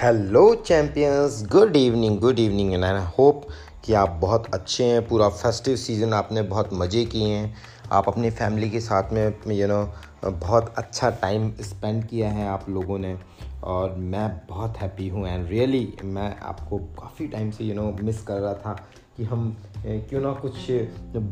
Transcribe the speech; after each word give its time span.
Hello 0.00 0.54
champions 0.54 1.36
good 1.52 1.76
evening 1.76 2.18
good 2.20 2.38
evening 2.38 2.72
and 2.74 2.84
I 2.84 3.02
hope 3.18 3.42
कि 3.84 3.92
आप 3.94 4.18
बहुत 4.22 4.46
अच्छे 4.54 4.84
हैं। 4.84 5.06
पूरा 5.08 5.28
फेस्टिव 5.28 5.76
सीज़न 5.76 6.12
आपने 6.12 6.42
बहुत 6.42 6.70
मज़े 6.72 7.04
किए 7.04 7.28
हैं। 7.28 7.54
आप 7.92 8.08
अपनी 8.08 8.30
फैमिली 8.30 8.70
के 8.70 8.80
साथ 8.80 9.12
में 9.12 9.24
यू 9.24 9.54
you 9.54 9.68
नो 9.68 9.82
know, 9.84 10.32
बहुत 10.40 10.74
अच्छा 10.78 11.10
टाइम 11.10 11.50
स्पेंड 11.60 12.04
किया 12.08 12.30
है 12.30 12.48
आप 12.48 12.68
लोगों 12.70 12.98
ने। 12.98 13.16
और 13.64 13.94
मैं 13.94 14.28
बहुत 14.48 14.78
हैप्पी 14.78 15.08
हूँ 15.08 15.26
एंड 15.28 15.48
रियली 15.48 15.86
मैं 16.04 16.36
आपको 16.42 16.78
काफ़ी 17.00 17.28
टाइम 17.28 17.50
से 17.50 17.64
यू 17.64 17.74
नो 17.74 17.90
मिस 18.02 18.22
कर 18.22 18.40
रहा 18.40 18.54
था 18.54 18.72
कि 19.16 19.24
हम 19.24 19.56
क्यों 19.86 20.20
ना 20.20 20.32
कुछ 20.44 20.70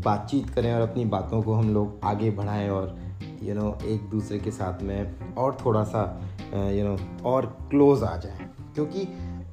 बातचीत 0.05 0.51
करें 0.51 0.73
और 0.75 0.81
अपनी 0.81 1.05
बातों 1.05 1.43
को 1.43 1.55
हम 1.55 1.75
लोग 1.75 2.01
आगे 2.05 2.31
बढ़ाएँ 2.31 2.69
और 2.69 2.97
यू 3.43 3.55
नो 3.55 3.79
एक 3.85 4.09
दूसरे 4.11 4.39
के 4.39 4.51
साथ 4.51 4.83
में 4.83 5.35
और 5.35 5.57
थोड़ा 5.65 5.85
सा 5.85 6.31
यू 6.55 6.85
नो 6.85 6.97
और 7.25 7.47
क्लोज 7.71 8.03
आ 8.03 8.17
जाए। 8.17 8.49
क्योंकि 8.75 9.07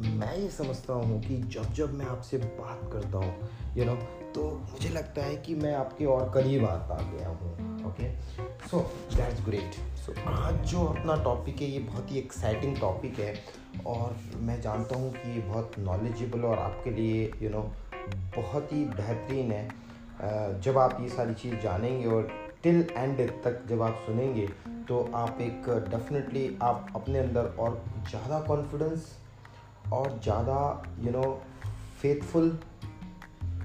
मैं 0.09 0.37
ये 0.37 0.49
समझता 0.49 0.93
हूँ 0.93 1.21
कि 1.21 1.37
जब 1.37 1.73
जब 1.73 1.93
मैं 1.93 2.05
आपसे 2.05 2.37
बात 2.37 2.89
करता 2.93 3.17
हूँ 3.17 3.49
यू 3.77 3.85
नो 3.85 3.95
तो 4.35 4.43
मुझे 4.71 4.89
लगता 4.89 5.23
है 5.23 5.35
कि 5.35 5.55
मैं 5.55 5.73
आपके 5.75 6.05
और 6.05 6.31
करीब 6.33 6.65
आता 6.65 6.95
गया 6.95 7.29
हूँ 7.29 7.85
okay 7.87 8.11
so 8.67 8.79
that's 9.15 9.45
great 9.45 9.73
so 9.97 10.13
आज 10.31 10.53
जो 10.65 10.85
अपना 10.85 11.23
टॉपिक 11.23 11.61
है 11.61 11.67
ये 11.67 11.79
बहुत 11.79 12.11
ही 12.11 12.17
एक्साइटिंग 12.17 12.77
टॉपिक 12.77 13.19
है 13.19 13.33
और 13.87 14.15
मैं 14.37 14.61
जानता 14.61 14.95
हूँ 14.95 15.11
कि 15.13 15.33
ये 15.35 15.41
बहुत 15.41 15.71
नॉलेजेबल 15.79 16.39
और 16.39 16.59
आपके 16.59 16.91
लिए 16.91 17.31
यू 17.41 17.49
you 17.49 17.57
नो 17.57 17.63
know, 17.63 17.73
बहुत 18.37 18.73
ही 18.73 18.85
बेहतरीन 18.85 19.51
है। 19.51 19.67
जब 20.61 20.77
आप 20.77 20.97
ये 21.01 21.09
सारी 21.09 21.33
चीज़ 21.33 21.55
जानेंगे 21.55 22.05
और 22.05 22.48
टिल 22.63 22.87
एंड 22.91 23.29
तक 23.29 23.65
जब 23.67 23.81
आप 23.81 24.03
सुनेंगे 24.05 24.47
तो 24.87 25.11
आप 25.13 25.37
एक 25.41 25.69
डेफिनेटली 25.69 26.57
आप 26.61 26.87
अपने 26.95 27.19
अंदर 27.19 27.45
और 27.45 27.85
ज़्यादा 28.09 28.39
कॉन्फिडेंस 28.39 29.17
और 29.93 30.19
ज़्यादा 30.23 30.83
यू 30.99 31.11
नो 31.11 31.41
फेथफुल 32.01 32.59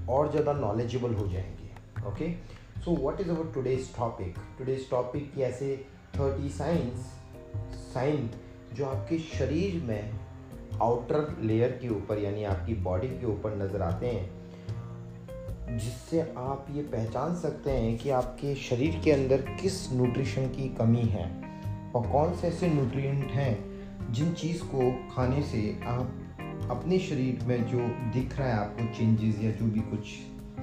और 0.09 0.31
ज़्यादा 0.31 0.53
नॉलेजेबल 0.53 1.13
हो 1.13 1.27
जाएँगे 1.27 1.65
okay 2.07 2.31
so 2.81 2.95
what 2.95 3.21
is 3.21 3.29
our 3.29 3.53
today's 3.53 3.95
topic 3.97 4.35
today's 4.57 4.89
topic 4.89 5.33
की 5.33 5.41
ऐसे 5.41 5.85
थर्टी 6.15 6.49
साइंस 6.49 6.93
साइन 7.75 8.29
जो 8.73 8.85
आपके 8.85 9.19
शरीर 9.19 9.83
में 9.83 10.13
आउटर 10.81 11.37
लेयर 11.41 11.71
के 11.71 11.89
ऊपर, 11.89 12.17
यानी 12.17 12.43
आपकी 12.43 12.73
बॉडी 12.73 13.07
के 13.07 13.25
ऊपर 13.25 13.55
नज़र 13.55 13.81
आते 13.81 14.07
हैं 14.07 14.34
जिससे 15.69 16.21
आप 16.37 16.67
ये 16.71 16.81
पहचान 16.81 17.35
सकते 17.35 17.71
हैं 17.71 17.97
कि 17.97 18.09
आपके 18.09 18.55
शरीर 18.55 18.99
के 19.03 19.11
अंदर 19.11 19.41
किस 19.61 19.93
न्यूट्रिशन 19.93 20.47
की 20.47 20.67
कमी 20.69 21.01
है 21.01 21.25
और 21.95 22.07
कौन 22.07 22.35
से 22.35 22.47
ऐसे 22.47 22.67
न्यूट्रिएंट 22.67 23.31
हैं 23.31 24.13
जिन 24.13 24.33
चीज़ 24.33 24.61
को 24.63 24.91
खाने 25.15 25.41
से 25.41 25.79
आप 25.85 26.21
अपने 26.71 26.99
शरीर 26.99 27.43
में 27.45 27.63
जो 27.67 27.77
दिख 28.13 28.37
रहा 28.39 28.47
है, 28.47 28.53
आपको 28.53 28.85
चेंजेस 28.97 29.39
या 29.43 29.51
जो 29.51 29.65
भी 29.65 29.79
कुछ 29.79 30.05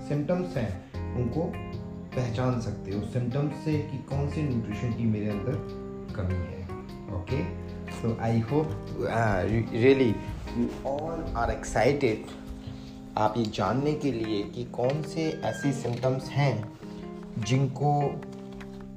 सिम्टम्स 0.09 0.56
हैं, 0.56 0.92
उनको 1.16 1.42
पहचान 2.16 2.61
सकते 2.61 2.91
हो। 2.91 3.00
सिम्टम्स 3.00 3.64
से 3.64 3.78
कि 3.78 3.98
कौन 3.98 4.31
से 4.31 4.42
न्यूट्रिशन 4.42 4.92
की 4.92 5.05
मेरे 5.05 5.28
अंदर 5.28 5.53
कमी 6.16 6.34
है। 6.34 6.62
Okay 7.16 7.42
so 7.92 8.16
I 8.20 8.41
hope 8.41 8.69
really 9.75 10.14
all 10.87 11.25
are 11.37 11.50
excited 11.50 12.25
आप 13.19 13.35
ये 13.37 13.45
जानने 13.45 13.93
के 13.93 14.13
लिए 14.13 14.43
कि 14.43 14.65
कौन 14.65 15.03
से 15.03 15.23
ऐसे 15.45 15.73
सिम्टम्स 15.73 16.29
हैं 16.29 16.79
जिनको, 17.39 18.21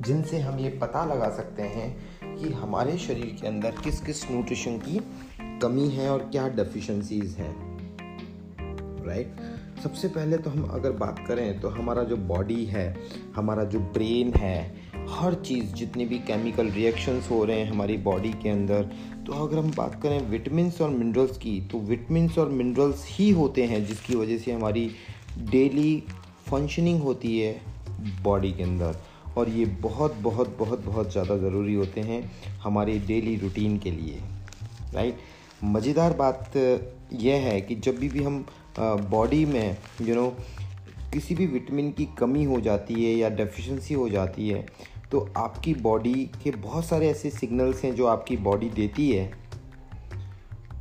जिनसे 0.02 0.40
हम 0.40 0.60
ये 0.60 0.70
पता 0.70 1.06
लगा 1.06 1.30
सकते 1.30 1.64
हैं 1.64 2.38
कि 2.38 2.50
हमारे 2.50 2.98
शरीर 2.98 3.38
के 3.42 3.48
अंदर 3.48 3.72
किस 3.84 4.00
किस 4.02 4.32
न्यूट्रिशन 4.32 4.78
की 4.78 5.02
कमी 5.62 5.88
है 5.90 6.10
और 6.10 6.20
क्या 6.20 6.48
डेफिशिएंसीज 6.48 7.36
हैं। 7.36 7.54
राइट 9.08 9.36
सबसे 9.84 10.08
पहले 10.08 10.38
तो 10.38 10.50
हम 10.50 10.64
अगर 10.64 10.92
बात 10.92 11.26
करें 11.28 11.60
तो 11.60 11.70
हमारा 11.70 12.04
जो 12.04 12.18
बॉडी 12.18 12.66
है, 12.66 12.96
हमारा 13.36 13.64
जो 13.64 13.80
ब्रेन 13.80 14.34
है, 14.34 14.76
हर 15.10 15.34
चीज़ 15.34 15.74
जितने 15.74 16.06
भी 16.06 16.20
केमिकल 16.20 16.70
रिएक्शंस 16.70 17.30
हो 17.32 17.44
रहे 17.46 17.60
हैं 17.60 17.72
हमारी 17.72 17.98
बॉडी 17.98 18.32
के 18.34 18.50
अंदर 18.50 18.90
तो 19.26 19.34
अगर 19.34 19.58
हम 19.58 19.72
बात 19.78 20.02
करें 20.02 20.20
विटामिन्स 20.30 20.80
और 20.82 20.90
मिनरल्स 20.90 21.38
की 21.38 21.60
तो 21.72 21.80
विटामिन्स 21.82 22.38
और 22.38 22.50
मिनरल्स 22.50 23.06
ही 23.10 23.30
होते 23.32 23.64
हैं 23.64 23.86
जिसकी 23.86 24.16
वजह 24.16 24.38
से 24.38 24.52
हमारी 24.52 24.90
डेली 25.52 26.04
फंक्शनिंग 26.50 27.02
होती 27.02 27.40
है 27.40 27.54
बॉडी 28.24 28.52
के 28.54 28.64
अंदर। 28.64 28.98
और 29.38 29.50
ये 29.50 29.66
बहुत 29.82 30.14
बहुत 30.22 30.56
बहुत 30.60 30.86
बहुत 30.86 31.12
ज़्यादा 31.12 31.38
ज़रूरी 31.38 31.74
होते 31.74 32.02
हैं 32.02 32.22
हमारे 32.64 32.98
डेली 33.00 33.36
रूटीन 33.36 33.78
के 33.78 33.92
लिए 33.92 34.20
राइट 34.94 35.18
मज़ेदार 35.64 36.14
बात 36.14 36.58
यह 37.14 37.42
है 37.42 37.60
कि 37.62 37.76
जब 37.76 37.98
भी 37.98 38.10
भी 38.10 38.24
हम 38.24 38.46
बॉडी 38.80 39.44
में 39.46 39.70
यू 40.02 40.06
you 40.06 40.16
नो 40.16 40.22
know, 40.22 41.14
किसी 41.14 41.36
भी 41.36 41.46
विटामिन 41.48 41.92
की 41.92 42.06
कमी 42.20 42.44
हो 42.44 42.60
जाती 42.62 42.94
है 42.94 43.16
या 43.16 43.30
डेफिशिएंसी 43.36 43.94
हो 43.94 44.08
जाती 44.10 44.50
है 44.50 44.66
तो 45.12 45.28
आपकी 45.38 45.74
बॉडी 45.74 46.14
के 46.44 46.52
बहुत 46.52 46.86
सारे 46.86 47.10
ऐसे 47.10 47.30
सिग्नल्स 47.30 47.84
हैं 47.84 47.94
जो 47.96 48.06
आपकी 48.08 48.38
बॉडी 48.40 48.70
देती 48.72 49.10
है। 49.12 49.32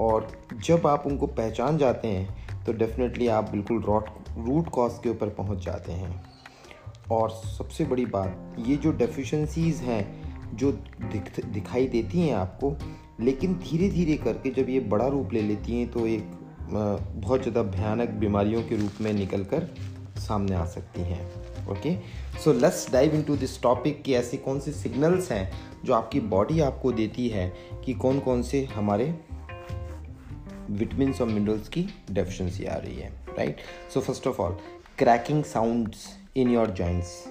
और 0.01 0.27
जब 0.57 0.87
आप 0.87 1.07
उनको 1.07 1.27
पहचान 1.27 1.79
जाते 1.79 2.09
हैं 2.09 2.65
तो 2.65 2.73
डेफिनेटली 2.75 3.29
आप 3.29 3.51
बिल्कुल 3.51 3.83
रॉट 3.83 4.09
रूट 4.39 4.69
कॉज 4.69 4.99
के 5.03 5.09
ऊपर 5.09 5.29
पहुँच 5.31 5.65
जाते 5.65 5.93
हैं। 5.93 6.23
और 7.13 7.31
सबसे 7.31 7.85
बड़ी 7.85 8.07
बात, 8.07 8.57
ये 8.59 8.77
जो 8.77 8.93
डेफिशिएंसीज़ 8.93 9.83
हैं, 9.83 10.57
जो 10.57 10.73
दिख, 10.73 11.45
दिखाई 11.45 11.87
देती 11.89 12.21
हैं 12.21 12.35
आपको, 12.35 12.75
लेकिन 13.21 13.55
धीरे 13.61 13.89
धीरे 13.91 14.17
करके 14.17 14.51
जब 14.53 14.69
ये 14.69 14.81
बड़ा 14.83 15.07
रूप 15.09 15.33
ले 15.33 15.43
लेती 15.43 15.79
हैं 15.79 15.91
तो 15.91 16.07
एक 16.07 16.31
बहुत 16.67 17.43
ज़्यादा 17.43 17.63
भयानक 17.71 18.09
बीमारियों 18.21 18.63
के 18.63 18.77
रूप 18.77 19.01
में 19.01 19.13
निकल 19.13 19.45
कर 19.45 19.69
सामने 20.19 20.55
आ 20.55 20.65
सकती 20.67 21.03
हैं। 21.03 21.44
Okay 21.71 21.97
so 22.45 22.53
let's 22.53 22.91
dive 22.93 23.15
into 23.15 23.37
this 23.37 23.63
topic 23.63 24.03
कि 24.03 24.15
ऐसे 24.15 24.37
कौन 24.37 24.61
से 24.61 24.73
सिग्नल्स 24.73 25.33
हैं 25.33 25.51
जो 25.85 25.95
आपकी 25.95 26.21
बॉडी 26.21 26.61
आपको 26.61 26.93
देती 26.93 27.29
है 27.29 27.53
कि 27.85 27.95
कौन 27.95 28.21
कौन 28.21 28.43
से 28.43 28.65
हमारे 28.65 29.15
विटामिन 30.71 31.15
और 31.21 31.27
मिनरल्स 31.27 31.69
की 31.69 31.87
डेफिशिएंसी 32.11 32.65
आ 32.65 32.77
रही 32.77 32.95
है 32.95 33.13
right 33.39 33.57
so 33.95 34.01
first 34.01 34.27
of 34.27 34.41
all 34.43 34.57
cracking 34.99 35.45
sounds 35.45 36.07
in 36.37 36.51
your 36.51 36.71
joints 36.71 37.25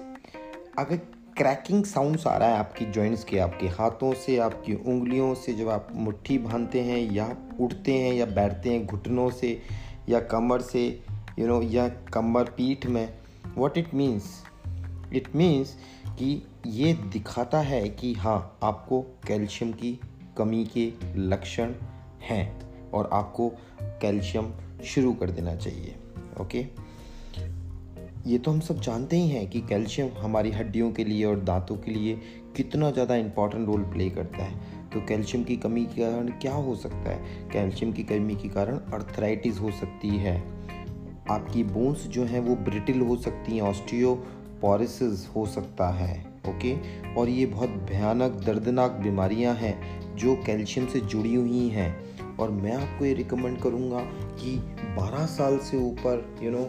अगर 0.78 0.96
क्रैकिंग 1.36 1.84
साउंड्स 1.84 2.26
आ 2.26 2.36
रहा 2.36 2.48
है 2.48 2.56
आपकी 2.56 2.84
जॉइंट्स 2.86 3.24
के 3.24 3.38
आपके 3.38 3.68
हाथों 3.68 4.12
से 4.14 4.38
आपकी 4.38 4.74
उंगलियों 4.74 5.34
से 5.34 5.52
जब 5.52 5.68
आप 5.68 5.88
मुट्ठी 5.94 6.38
बांधते 6.38 6.80
हैं 6.80 7.12
या 7.12 7.36
उठते 7.60 7.92
हैं 7.92 8.12
या 8.14 8.26
बैठते 8.26 8.70
हैं 8.70 8.86
घुटनों 8.86 9.30
से 9.30 9.62
या 10.08 10.20
कमर 10.20 10.60
से 10.60 10.84
यू 11.38 11.46
you 11.46 11.46
नो 11.46 11.60
know, 11.60 11.74
या 11.74 11.88
कमर 11.88 12.44
पीठ 12.44 12.86
में 12.86 13.18
what 13.56 13.78
it 13.78 13.94
means 13.94 14.42
it 15.14 15.28
means 15.36 15.76
कि 16.08 16.42
ये 16.66 16.92
दिखाता 17.12 17.58
है 17.58 17.88
कि 17.88 18.12
हाँ 18.14 18.58
आपको 18.62 19.00
कैल्शियम 19.26 19.72
की 19.72 19.98
कमी 20.38 20.64
के 20.76 20.92
लक्षण 21.16 21.72
हैं 22.22 22.46
और 22.90 23.10
आपको 23.12 23.48
कैल्शियम 24.00 24.52
शुरू 24.84 25.12
कर 25.12 25.30
देना 25.30 25.54
चाहिए, 25.56 25.94
ओके? 26.40 26.66
ये 28.26 28.38
तो 28.38 28.50
हम 28.50 28.60
सब 28.60 28.80
जानते 28.80 29.16
ही 29.16 29.28
हैं 29.28 29.48
कि 29.50 29.60
कैल्शियम 29.60 30.08
हमारी 30.18 30.50
हड्डियों 30.50 30.90
के 30.92 31.04
लिए 31.04 31.24
और 31.24 31.40
दांतों 31.40 31.76
के 31.76 31.90
लिए 31.90 32.14
कितना 32.56 32.90
ज़्यादा 32.90 33.14
इंपॉर्टेंट 33.14 33.66
रोल 33.66 33.82
प्ले 33.82 34.08
करता 34.10 34.44
है। 34.44 34.88
तो 34.90 35.00
कैल्शियम 35.00 35.44
की 35.44 35.56
कमी 35.56 35.84
के 35.84 36.00
कारण 36.00 36.28
क्या 36.28 36.54
हो 36.54 36.74
सकता 36.76 37.10
है? 37.10 37.48
कैल्शियम 37.52 37.92
की 37.92 38.02
कमी 38.02 38.36
के 38.36 38.48
कारण 38.48 38.78
अर्थराइटिस 38.92 39.60
हो 39.60 39.70
सकती 39.70 40.08
है। 40.08 40.38
आपकी 41.30 41.62
बोन्स 41.64 42.06
जो 42.06 42.24
हैं 42.24 42.40
वो 42.40 42.56
ब्रिटिल 42.56 43.00
हो 43.00 43.16
सकती 43.16 43.52
हैं 43.52 43.62
ऑस्टियोपोरिसिस 43.62 45.28
हो 45.36 45.46
सकता 45.46 45.88
है 45.88 46.18
ओके 46.48 46.74
और 47.14 47.28
ये 47.28 47.46
बहुत 47.46 47.68
भयानक, 47.68 48.32
दर्दनाक 48.46 48.90
बीमारियाँ 48.90 49.54
हैं 49.54 50.16
जो 50.16 50.34
कैल्शियम 50.36 50.86
से 50.86 51.00
जुड़ी 51.00 51.34
हुई 51.34 51.68
हैं। 51.68 52.36
और 52.36 52.50
मैं 52.50 52.72
आपको 52.72 53.04
ये 53.04 53.14
रिकमेंड 53.14 53.60
करूँगा 53.62 54.00
कि 54.40 54.56
12 54.96 55.26
साल 55.26 55.58
से 55.58 55.76
ऊपर 55.76 56.38
यू 56.42 56.50
नो 56.50 56.64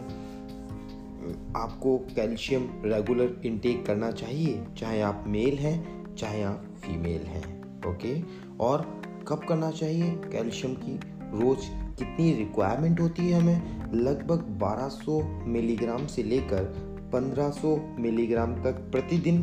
आपको 1.56 1.96
कैल्शियम 1.98 2.68
रेगुलर 2.84 3.40
इनटेक 3.46 3.86
करना 3.86 4.10
चाहिए, 4.10 4.64
चाहे 4.78 5.00
आप 5.00 5.24
मेल 5.26 5.58
हैं, 5.58 6.14
चाहे 6.14 6.42
आप 6.42 6.66
फीमेल 6.78 7.22
हैं 7.22 7.44
ओके 7.86 8.20
और 8.60 8.82
कब 9.28 9.44
करना 9.48 9.70
चाहिए 9.70 10.10
कैल्शियम 10.32 10.74
की? 10.74 11.00
रोज़ 11.34 11.85
कितनी 11.98 12.32
रिक्वायरमेंट 12.34 13.00
होती 13.00 13.30
है 13.30 13.40
हमें? 13.40 13.92
लगभग 13.94 14.44
1200 14.58 15.20
मिलीग्राम 15.46 16.06
से 16.06 16.22
लेकर 16.22 16.64
1500 17.12 17.76
मिलीग्राम 17.98 18.54
तक 18.64 18.88
प्रतिदिन 18.92 19.42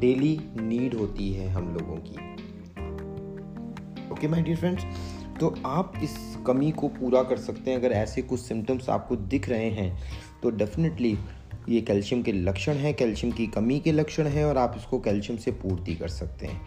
डेली 0.00 0.38
नीड 0.60 0.94
होती 0.94 1.32
है 1.32 1.48
हम 1.48 1.74
लोगों 1.74 1.96
की। 1.96 2.28
ओके 4.12 4.28
माय 4.28 4.42
डियर 4.42 4.56
फ्रेंड्स 4.56 4.84
तो 5.40 5.54
आप 5.66 5.92
इस 6.02 6.16
कमी 6.46 6.70
को 6.70 6.88
पूरा 6.88 7.22
कर 7.22 7.36
सकते 7.36 7.70
हैं। 7.70 7.78
अगर 7.78 7.92
ऐसे 7.92 8.22
कुछ 8.22 8.40
सिम्टम्स 8.40 8.88
आपको 8.88 9.16
दिख 9.16 9.48
रहे 9.48 9.70
हैं 9.70 9.98
तो 10.42 10.50
डेफिनेटली 10.50 11.16
ये 11.68 11.80
कैल्शियम 11.80 12.22
के 12.22 12.32
लक्षण 12.32 12.74
हैं 12.74 12.94
कैल्शियम 12.94 13.32
की 13.32 13.46
कमी 13.46 13.78
के 13.80 13.92
लक्षण 13.92 14.26
हैं 14.26 14.44
और 14.44 14.56
आप 14.56 14.74
इसको 14.76 14.98
कैल्शियम 15.00 15.38
से 15.38 15.50
पूर्ति 15.52 15.94
कर 15.94 16.08
सकते 16.08 16.46
हैं। 16.46 16.60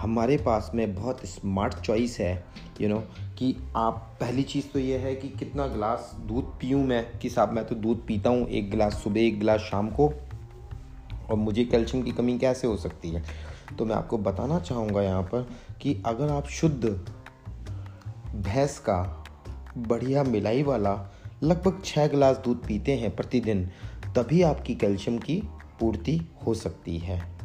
हमारे 0.00 0.36
पास 0.36 0.70
में 0.74 0.94
बहुत 0.94 1.26
स्मार्ट 1.26 1.74
चॉइस 1.74 2.20
है 2.20 2.44
यू 2.80 2.88
you 2.88 2.96
नो 2.96 3.02
know, 3.02 3.38
कि 3.38 3.56
आप 3.76 4.16
पहली 4.20 4.42
चीज़ 4.42 4.66
तो 4.66 4.78
ये 4.78 4.98
है 4.98 5.14
कि 5.14 5.28
कितना 5.28 5.66
गिलास 5.66 6.16
दूध 6.20 6.44
पीऊँ 6.44 6.84
मैं 6.84 7.18
कि 7.18 7.30
साहब 7.30 7.52
मैं 7.52 7.64
तो 7.64 7.74
दूध 7.74 8.06
पीता 8.06 8.30
हूँ 8.30 8.48
एक 8.48 8.70
गिलास 8.70 8.94
सुबह 8.94 9.20
एक 9.20 9.38
गिलास 9.38 9.60
शाम 9.60 9.90
को 9.90 10.12
और 11.30 11.36
मुझे 11.36 11.64
कैल्शियम 11.64 12.04
की 12.04 12.12
कमी 12.12 12.38
कैसे 12.38 12.66
हो 12.66 12.76
सकती 12.76 13.10
है? 13.10 13.24
तो 13.78 13.84
मैं 13.84 13.96
आपको 13.96 14.18
बताना 14.18 14.60
चाहूँगा 14.60 15.02
यहाँ 15.02 15.22
पर 15.22 15.50
कि 15.80 16.02
अगर 16.06 16.28
आप 16.28 16.46
शुद्ध 16.46 16.84
भैंस 18.34 18.78
का 18.78 19.24
बढ़िया 19.78 20.22
मिलाई 20.22 20.62
वाला 20.62 21.10
लगभग 21.42 21.82
छः 21.84 22.06
गिलास 22.06 22.36
दूध 22.36 22.66
पीते 22.66 22.96
हैं 22.96 23.16
प्रतिदिन 23.16 23.70
तभी 24.16 24.42
आपकी 24.42 24.74
कैल्शियम 24.74 25.18
की 25.18 25.42
पूर्ति 25.80 26.20
हो 26.46 26.54
सकती 26.54 26.98
है। 26.98 27.39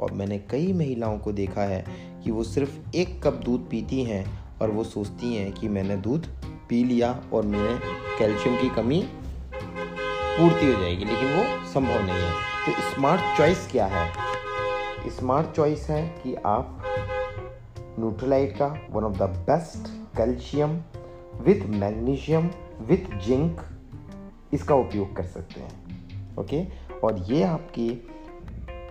और 0.00 0.12
मैंने 0.12 0.38
कई 0.50 0.72
महिलाओं 0.72 1.18
को 1.18 1.32
देखा 1.32 1.62
है 1.62 1.84
कि 2.24 2.30
वो 2.30 2.44
सिर्फ़ 2.44 2.96
एक 2.96 3.22
कप 3.22 3.40
दूध 3.44 3.68
पीती 3.70 4.02
हैं 4.04 4.24
और 4.60 4.70
वो 4.70 4.84
सोचती 4.84 5.34
हैं 5.36 5.52
कि 5.52 5.68
मैंने 5.68 5.96
दूध 5.96 6.26
पी 6.68 6.82
लिया 6.84 7.10
और 7.32 7.46
मेरे 7.46 7.78
कैल्शियम 8.18 8.56
की 8.56 8.68
कमी 8.68 9.02
पूर्ति 9.52 10.66
हो 10.66 10.80
जाएगी, 10.80 11.04
लेकिन 11.04 11.28
वो 11.28 11.66
संभव 11.66 12.02
नहीं 12.02 12.16
है। 12.16 12.32
तो 12.66 12.90
स्मार्ट 12.90 13.38
चॉइस 13.38 13.66
क्या 13.70 13.86
है? 13.86 14.10
स्मार्ट 15.10 15.56
चॉइस 15.56 15.88
है 15.90 16.02
कि 16.22 16.34
आप 16.46 16.82
न्यूट्रलाइट 17.98 18.56
का 18.56 18.66
one 18.90 19.04
of 19.04 19.18
the 19.18 19.22
best 19.22 19.88
calcium 20.16 20.80
with 21.40 21.66
magnesium 21.70 22.50
with 22.80 23.18
zinc 23.26 23.60
इसका 24.52 24.74
उपयोग 24.74 25.16
कर 25.16 25.24
सकते 25.24 25.60
हैं, 25.60 26.36
ओके? 26.36 26.64
और 27.04 27.18
ये 27.30 27.42
आपकी 27.42 27.88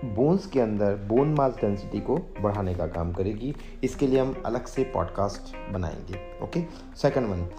बोन्स 0.05 0.45
के 0.45 0.59
अंदर 0.59 0.95
बोन 1.07 1.33
मास 1.33 1.55
डेंसिटी 1.55 1.99
को 1.99 2.17
बढ़ाने 2.41 2.73
का 2.75 2.88
काम 2.88 3.11
करेगी। 3.13 3.55
इसके 3.83 4.07
लिए 4.07 4.19
हम 4.19 4.44
अलग 4.45 4.65
से 4.65 4.83
पॉडकास्ट 4.83 5.55
बनाएँगे 5.73 6.19
ओके 6.44 6.63
सेकंड 6.95 7.27
वन 7.27 7.49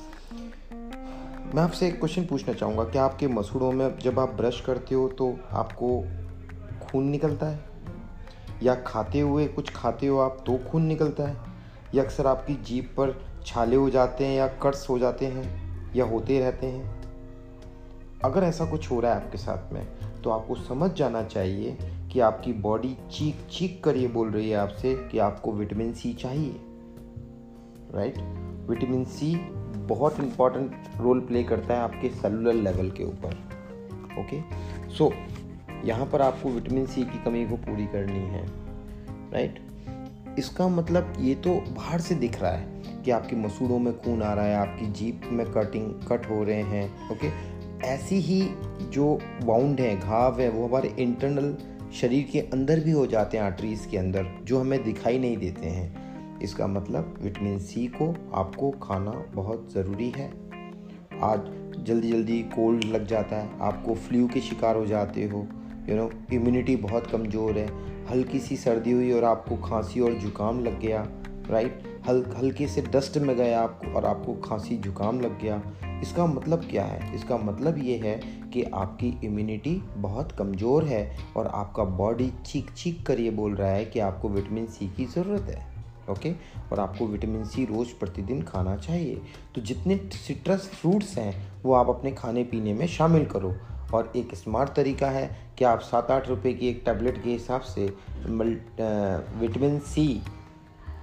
मैं 1.55 1.63
आपसे 1.63 1.89
एक 1.89 1.99
क्वेश्चन 1.99 2.25
पूछना 2.27 2.55
चाहूँगा, 2.55 2.85
क्या 2.85 3.05
आपके 3.05 3.27
मसूड़ों 3.27 3.73
में 3.73 3.99
जब 3.99 4.21
आप 4.21 4.31
ब्रश 4.31 4.61
करते 4.61 4.95
हो 4.95 5.09
तो 5.09 5.37
आपको 5.51 6.01
खून 6.87 7.05
निकलता 7.05 7.47
है? 7.47 7.61
या 8.63 8.75
खाते 8.75 9.21
हुए, 9.21 9.47
कुछ 9.47 9.73
खाते 9.75 10.07
हो 10.07 10.19
आप 10.19 10.45
तो 10.47 10.59
खून 10.71 10.83
निकलता 10.83 11.29
है? 11.29 11.37
या 11.95 12.03
अक्सर 12.03 12.27
आपकी 12.27 12.55
जीप 12.55 12.95
पर 12.97 13.17
छाले 13.47 13.77
हो 13.77 13.91
जाते 13.91 14.27
हैं 14.27 14.37
या 14.37 14.47
कट्स 14.63 14.89
हो 14.89 14.99
जाते 14.99 15.27
हैं 15.27 15.95
या 15.95 16.05
होते 16.05 16.39
रहते 16.41 16.67
हैं? 16.67 16.99
अगर 18.25 18.43
ऐसा 18.43 18.65
कुछ 18.65 18.91
हो 18.91 19.01
रहा 19.01 19.15
है 19.15 19.25
आपके 19.25 19.39
साथ 19.39 19.73
में 19.73 19.87
तो 20.25 20.31
आपको 20.31 20.55
समझ 20.55 20.91
जाना 20.91 21.23
चाहिए 21.23 21.79
कि 22.13 22.21
आपकी 22.21 22.53
बॉडी 22.53 22.97
चीख 23.11 23.37
चीख 23.51 23.81
कर 23.85 23.97
ये 23.97 24.09
बोल 24.09 24.31
रही 24.31 24.51
है 24.51 24.57
आपसे 24.57 24.95
कि 24.95 25.19
आपको 25.19 25.53
विटामिन 25.53 25.93
सी 25.93 26.15
चाहिए 26.15 26.61
राइट 27.95 28.19
विटामिन 28.71 29.05
सी 29.05 29.35
बहुत 29.77 30.21
इंपॉर्टेंट 30.21 30.73
रोल 31.01 31.21
प्ले 31.21 31.45
करता 31.45 31.75
है 31.75 31.81
आपके 31.81 32.09
सेलुलर 32.09 32.53
लेवल 32.53 32.91
के 32.91 33.05
ऊपर 33.05 33.29
ओके 34.19 34.41
सो 34.95 35.13
यहाँ 35.85 36.07
पर 36.07 36.23
आपको 36.23 36.49
विटामिन 36.49 36.87
सी 36.87 37.03
की 37.03 37.25
कमी 37.25 37.47
को 37.47 37.57
पूरी 37.57 37.87
करनी 37.87 38.19
है 38.19 38.47
राइट 39.33 39.69
इसका 40.39 40.69
मतलब 40.69 41.13
ये 41.19 41.35
तो 41.35 41.55
बाहर 41.55 42.01
से 42.01 42.15
दिख 42.15 42.41
रहा 42.43 42.51
है 42.51 42.83
कि 43.05 43.11
आपके 43.11 43.37
मसूड़ों 43.37 43.79
में 43.79 43.99
खून 43.99 44.23
आ 44.23 44.35
रहा 44.35 44.45
है, 44.45 44.57
आपकी 44.57 44.87
जीप 44.87 45.21
में 45.25 45.53
कटिंग 45.53 45.95
कट 46.09 46.31
हो 46.31 46.45
रहे 46.45 46.63
हैं 46.63 47.11
ओके 47.11 47.58
ऐसी 47.85 48.17
ही 48.21 48.41
जो 48.93 49.19
वाउंड 49.45 49.81
है, 49.81 49.99
घाव 50.01 50.41
है, 50.41 50.49
वो 50.51 50.67
हमारे 50.67 50.95
इंटरनल 50.99 51.57
शरीर 51.93 52.29
के 52.33 52.41
अंदर 52.53 52.81
भी 52.81 52.91
हो 52.91 53.07
जाते 53.07 53.39
हैं 53.39 53.45
आर्टरीज 53.45 53.87
के 53.91 53.99
अंदर, 53.99 54.27
जो 54.45 54.61
हमें 54.61 54.83
दिखाई 54.85 55.19
नहीं 55.19 55.37
देते 55.37 55.67
हैं। 55.67 56.41
इसका 56.43 56.67
मतलब 56.67 57.19
विटामिन 57.23 57.59
सी 57.59 57.87
को 57.87 58.15
आपको 58.35 58.71
खाना 58.83 59.11
बहुत 59.35 59.73
ज़रूरी 59.75 60.11
है। 60.11 60.31
आज 61.23 61.47
जल्दी 61.79 62.11
जल्दी 62.13 62.43
कोल्ड 62.55 62.85
लग 62.85 63.07
जाता 63.07 63.37
है, 63.37 63.51
आपको 63.61 63.95
फ्लू 63.95 64.27
के 64.29 64.41
शिकार 64.41 64.77
हो 64.77 64.87
जाते 64.87 65.25
हो 65.25 65.47
यू 65.89 65.97
नो 65.97 66.11
इम्यूनिटी 66.33 66.77
बहुत 66.77 67.07
कमज़ोर 67.07 67.59
है, 67.59 67.67
हल्की 68.11 68.39
सी 68.39 68.57
सर्दी 68.57 68.93
हुई 68.93 69.11
और 69.13 69.25
आपको 69.25 69.57
खांसी 69.57 70.01
और 70.01 70.15
जुकाम 70.15 70.61
लग 70.61 70.81
गया 70.81 71.07
राइट 71.51 71.83
हल, 72.09 72.25
हल्के 72.39 72.67
से 72.67 72.83
डस्ट 72.83 73.19
में 73.19 73.37
गए 73.37 73.53
आपको 73.53 73.93
और 73.93 74.05
आपको 74.05 74.35
खांसी, 74.35 74.77
जुकाम 74.77 75.21
लग 75.21 75.41
गया 75.41 75.63
इसका 76.03 76.27
मतलब 76.27 76.65
क्या 76.71 76.85
है? 76.85 77.15
इसका 77.15 77.37
मतलब 77.39 77.79
ये 77.85 77.97
है 77.99 78.15
कि 78.53 78.63
आपकी 78.65 79.09
इम्यूनिटी 79.25 79.75
बहुत 79.97 80.33
कमज़ोर 80.33 80.85
है 80.85 81.17
और 81.37 81.47
आपका 81.47 81.85
बॉडी 81.97 82.31
चीख 82.47 82.73
चीख 82.73 83.03
कर 83.07 83.21
ये 83.21 83.31
बोल 83.33 83.55
रहा 83.55 83.71
है 83.71 83.85
कि 83.85 84.01
आपको 84.01 84.29
विटामिन 84.29 84.67
सी 84.69 84.89
की 84.89 85.05
ज़रूरत 85.07 85.51
है 85.51 85.67
ओके 86.11 86.33
और 86.73 86.81
आपको 86.81 87.07
विटामिन 87.07 87.45
सी 87.45 87.65
रोज़ 87.65 87.89
प्रतिदिन 88.01 88.43
खाना 88.43 88.77
चाहिए। 88.77 89.21
तो 89.55 89.61
जितने 89.61 89.97
सिट्रस 90.17 90.71
फ्रूट्स 90.75 91.17
हैं, 91.19 91.63
वो 91.63 91.75
आप 91.75 91.89
अपने 91.89 92.13
खाने 92.13 92.45
पीने 92.45 92.75
में 92.75 92.87
शामिल 92.89 93.25
करो। 93.27 93.55
और 93.95 94.13
एक 94.17 94.35
स्मार्ट 94.35 94.71
तरीका 94.75 95.11
है 95.11 95.29
कि 95.59 95.65
आप 95.65 95.81
सात 95.81 96.11
आठ 96.11 96.29
रुपये 96.29 96.53
की 96.55 96.69
एक 96.69 96.83
टैबलेट 96.87 97.23
के 97.23 97.31
हिसाब 97.31 97.61
से 97.65 97.87
विटामिन 98.27 99.79
सी 99.87 100.21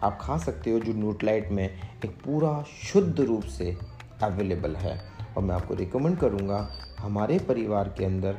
आप 0.04 0.18
खा 0.22 0.38
सकते 0.38 0.72
हो 0.72 0.80
जो 0.80 0.94
न्यूट्लाइट 0.94 1.52
में 1.52 1.66
एक 1.66 2.10
पूरा 2.26 2.62
शुद्ध 2.84 3.20
रूप 3.20 3.44
से 3.50 3.76
अवेलेबल 4.24 4.76
है। 4.76 5.00
और 5.38 5.44
मैं 5.44 5.56
आपको 5.56 5.74
रिकमेंड 5.74 6.18
करूँगा, 6.18 6.68
हमारे 7.00 7.40
परिवार 7.40 7.94
के 7.98 8.06
अंदर, 8.06 8.38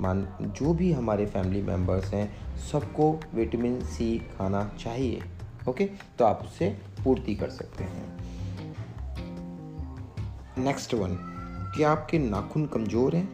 मान, 0.00 0.26
जो 0.40 0.72
भी 0.74 0.92
हमारे 0.92 1.26
फैमिली 1.26 1.62
मेंबर्स 1.62 2.12
हैं, 2.14 2.28
सबको 2.70 3.12
विटामिन 3.34 3.80
सी 3.80 4.18
खाना 4.38 4.64
चाहिए 4.78 5.22
ओके 5.68 5.84
तो 6.18 6.24
आप 6.24 6.40
उससे 6.44 6.68
पूर्ति 7.04 7.34
कर 7.34 7.50
सकते 7.50 7.84
हैं। 7.84 8.06
नेक्स्ट 10.58 10.94
वन 10.94 11.16
क्या 11.76 11.90
आपके 11.90 12.18
नाखून 12.18 12.66
कमज़ोर 12.66 13.16
हैं। 13.16 13.28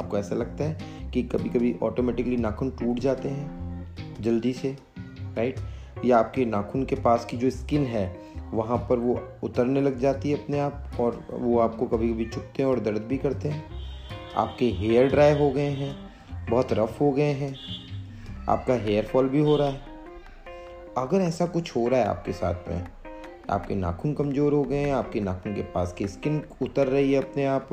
आपको 0.00 0.18
ऐसा 0.18 0.34
लगता 0.34 0.64
है 0.64 1.10
कि 1.10 1.22
कभी 1.22 1.48
कभी 1.48 1.74
ऑटोमेटिकली 1.82 2.36
नाखून 2.36 2.70
टूट 2.70 2.98
जाते 2.98 3.28
हैं, 3.28 4.14
जल्दी 4.20 4.52
से 4.52 4.76
राइट 5.36 5.60
या 6.04 6.18
आपके 6.18 6.44
नाखून 6.44 6.84
के 6.84 6.96
पास 6.96 7.24
की 7.24 7.36
जो 7.36 7.50
स्किन 7.50 7.86
है 7.86 8.06
वहाँ 8.52 8.78
पर 8.78 8.98
वो 8.98 9.20
उतरने 9.42 9.80
लग 9.80 9.98
जाती 9.98 10.30
है 10.30 10.42
अपने 10.42 10.58
आप 10.58 10.96
और 11.00 11.20
वो 11.30 11.58
आपको 11.58 11.86
कभी 11.86 12.12
कभी 12.12 12.24
चुपते 12.24 12.62
हैं 12.62 12.70
और 12.70 12.80
दर्द 12.80 13.02
भी 13.02 13.18
करते 13.18 13.48
हैं। 13.48 13.64
आपके 14.36 14.70
हेयर 14.70 15.08
ड्राई 15.08 15.38
हो 15.38 15.50
गए 15.50 15.68
हैं, 15.70 15.96
बहुत 16.50 16.72
रफ 16.72 17.00
हो 17.00 17.10
गए 17.12 17.32
हैं, 17.32 17.54
आपका 18.48 18.74
हेयर 18.74 19.04
फॉल 19.04 19.28
भी 19.28 19.40
हो 19.40 19.56
रहा 19.56 19.68
है। 19.68 19.80
अगर 20.98 21.20
ऐसा 21.20 21.46
कुछ 21.46 21.76
हो 21.76 21.88
रहा 21.88 22.00
है 22.00 22.06
आपके 22.06 22.32
साथ 22.32 22.68
में 22.68 22.86
आपके 23.50 23.74
नाखून 23.74 24.12
कमज़ोर 24.14 24.52
हो 24.52 24.62
गए 24.62 24.76
हैं 24.76 24.92
आपके 24.92 25.20
नाखून 25.20 25.54
के 25.54 25.62
पास 25.74 25.92
की 25.92 26.06
स्किन 26.08 26.42
उतर 26.62 26.86
रही 26.86 27.12
है 27.12 27.22
अपने 27.22 27.44
आप 27.46 27.68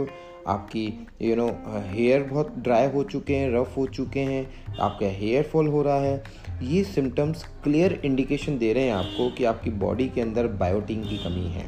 आपकी 0.48 0.86
यू 1.22 1.36
नो 1.36 1.48
हेयर 1.88 2.24
बहुत 2.24 2.53
ड्राई 2.58 2.88
हो 2.91 3.03
चुके 3.03 3.36
हैं 3.36 3.50
रफ 3.53 3.77
हो 3.77 3.86
चुके 3.88 4.20
हैं 4.20 4.46
आपका 4.79 5.08
हेयर 5.12 5.44
फॉल 5.44 5.67
हो 5.67 5.82
रहा 5.82 6.00
है। 6.00 6.24
ये 6.63 6.84
सिम्टम्स 6.84 7.44
क्लियर 7.63 8.00
इंडिकेशन 8.05 8.58
दे 8.58 8.72
रहे 8.74 8.84
हैं 8.84 8.94
आपको 8.94 9.29
कि 9.29 9.46
आपकी 9.46 9.70
बॉडी 9.79 10.08
के 10.10 10.22
अंदर 10.22 10.48
बायोटीन 10.60 11.03
की 11.03 11.17
कमी 11.17 11.48
है। 11.50 11.65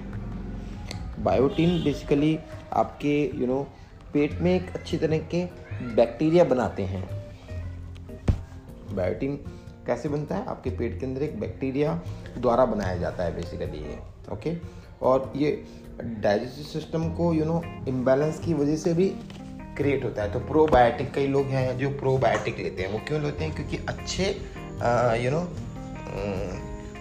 बायोटीन 1.24 1.84
बेसिकली 1.84 2.38
आपके 2.74 3.22
यू 3.22 3.32
you 3.32 3.48
नो 3.48 3.54
know, 3.54 3.66
पेट 4.14 4.40
में 4.42 4.54
एक 4.56 4.70
अच्छी 4.76 4.98
तरह 4.98 5.18
के 5.34 5.44
बैक्टीरिया 5.96 6.44
बनाते 6.44 6.84
हैं। 6.84 7.04
बायोटीन 8.96 9.40
कैसे 9.88 10.10
बनता 10.10 10.36
है? 10.36 10.46
आपके 10.46 10.70
पेट 10.70 11.00
के 11.00 11.06
अंदर 11.06 11.24
एक 11.24 11.40
बैक्टीरिया 11.40 11.94
द्वारा 12.38 12.66
बनाया 12.66 12.98
जाता 12.98 13.24
है 13.24 13.36
बेसिकली 13.36 13.80
ये 13.80 13.98
ओके 14.34 14.56
और 15.02 15.32
ये 15.36 15.52
डाइजेस्टिव 16.02 16.66
सिस्टम 16.66 17.10
को 17.14 17.34
यू 17.34 17.46
नो 17.46 17.62
इम्बैलेंस 17.88 18.40
की 18.40 18.54
वजह 18.54 18.76
से 18.78 18.94
भी 18.94 19.08
क्रिएट 19.78 20.04
होता 20.04 20.24
है। 20.24 20.32
तो 20.34 20.40
प्रोबायोटिक 20.42 21.14
कई 21.14 21.28
लोग 21.28 21.46
हैं 21.48 21.78
जो 21.78 21.90
प्रोबायोटिक 21.90 22.58
लेते 22.58 22.84
हैं। 22.84 22.92
वो 22.92 23.00
क्यों 23.08 23.22
लेते 23.24 23.44
हैं? 23.44 23.54
क्योंकि 23.56 23.78
अच्छे 23.90 24.30
यू 25.24 25.32
नो 25.32 25.42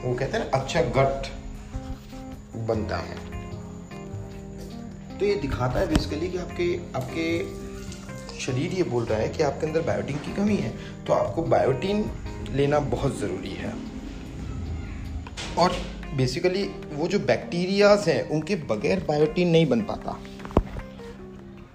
वो 0.00 0.14
कहते 0.14 0.38
हैं 0.38 0.50
अच्छा 0.50 0.82
गट 0.96 1.30
बनता 2.68 2.96
है। 2.98 3.24
तो 5.18 5.26
ये 5.26 5.34
दिखाता 5.36 5.80
है 5.80 5.86
बेसिकली 5.88 6.28
कि 6.28 6.38
आपके 6.38 6.74
आपके 6.96 7.26
शरीर 8.40 8.72
ये 8.72 8.82
बोल 8.84 9.04
रहा 9.04 9.18
है 9.18 9.28
कि 9.28 9.42
आपके 9.42 9.66
अंदर 9.66 9.82
बायोटीन 9.82 10.16
की 10.16 10.34
कमी 10.34 10.56
है। 10.56 10.72
तो 11.06 11.12
आपको 11.12 11.42
बायोटीन 11.44 12.02
लेना 12.52 12.78
बहुत 12.88 13.18
ज़रूरी 13.20 13.54
है। 13.54 13.72
और 15.58 15.72
बेसिकली 16.16 16.62
वो 16.92 17.08
जो 17.08 17.18
बैक्टीरियाज 17.20 18.08
हैं, 18.08 18.28
उनके 18.28 18.56
बगैर 18.66 19.04
बायोटीन 19.08 19.48
नहीं 19.48 19.66
बन 19.66 19.80
पाता। 19.82 20.18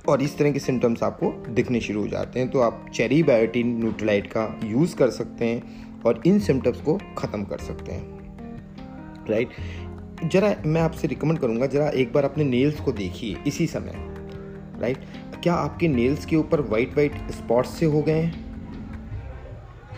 और 0.09 0.21
इस 0.21 0.37
तरह 0.37 0.51
के 0.51 0.59
सिम्टम्स 0.59 1.03
आपको 1.03 1.31
दिखने 1.49 1.79
शुरू 1.81 2.01
हो 2.01 2.07
जाते 2.07 2.39
हैं 2.39 2.49
तो 2.49 2.59
आप 2.59 2.85
चेरी 2.93 3.21
बायोटीन 3.23 3.77
न्यूट्रलाइट 3.79 4.27
का 4.27 4.45
यूज़ 4.63 4.95
कर 4.95 5.09
सकते 5.09 5.45
हैं 5.45 6.01
और 6.05 6.21
इन 6.25 6.39
सिम्टम्स 6.39 6.81
को 6.81 6.97
ख़त्म 7.17 7.43
कर 7.43 7.57
सकते 7.59 7.91
हैं। 7.91 9.25
राइट 9.29 9.49
ज़रा 10.31 10.55
मैं 10.65 10.81
आपसे 10.81 11.07
रिकमेंड 11.07 11.39
करूँगा, 11.39 11.67
ज़रा 11.67 11.89
एक 11.89 12.13
बार 12.13 12.25
अपने 12.25 12.43
नेल्स 12.43 12.79
को 12.79 12.91
देखिए, 12.91 13.37
इसी 13.47 13.67
समय। 13.67 13.93
राइट 14.81 15.05
क्या 15.43 15.53
आपके 15.53 15.87
नेल्स 15.87 16.25
के 16.25 16.35
ऊपर 16.35 16.61
वाइट 16.61 16.95
वाइट 16.97 17.13
स्पॉट्स 17.31 17.69
से 17.69 17.85
हो 17.85 18.01
गए 18.01 18.13
हैं? 18.13 18.33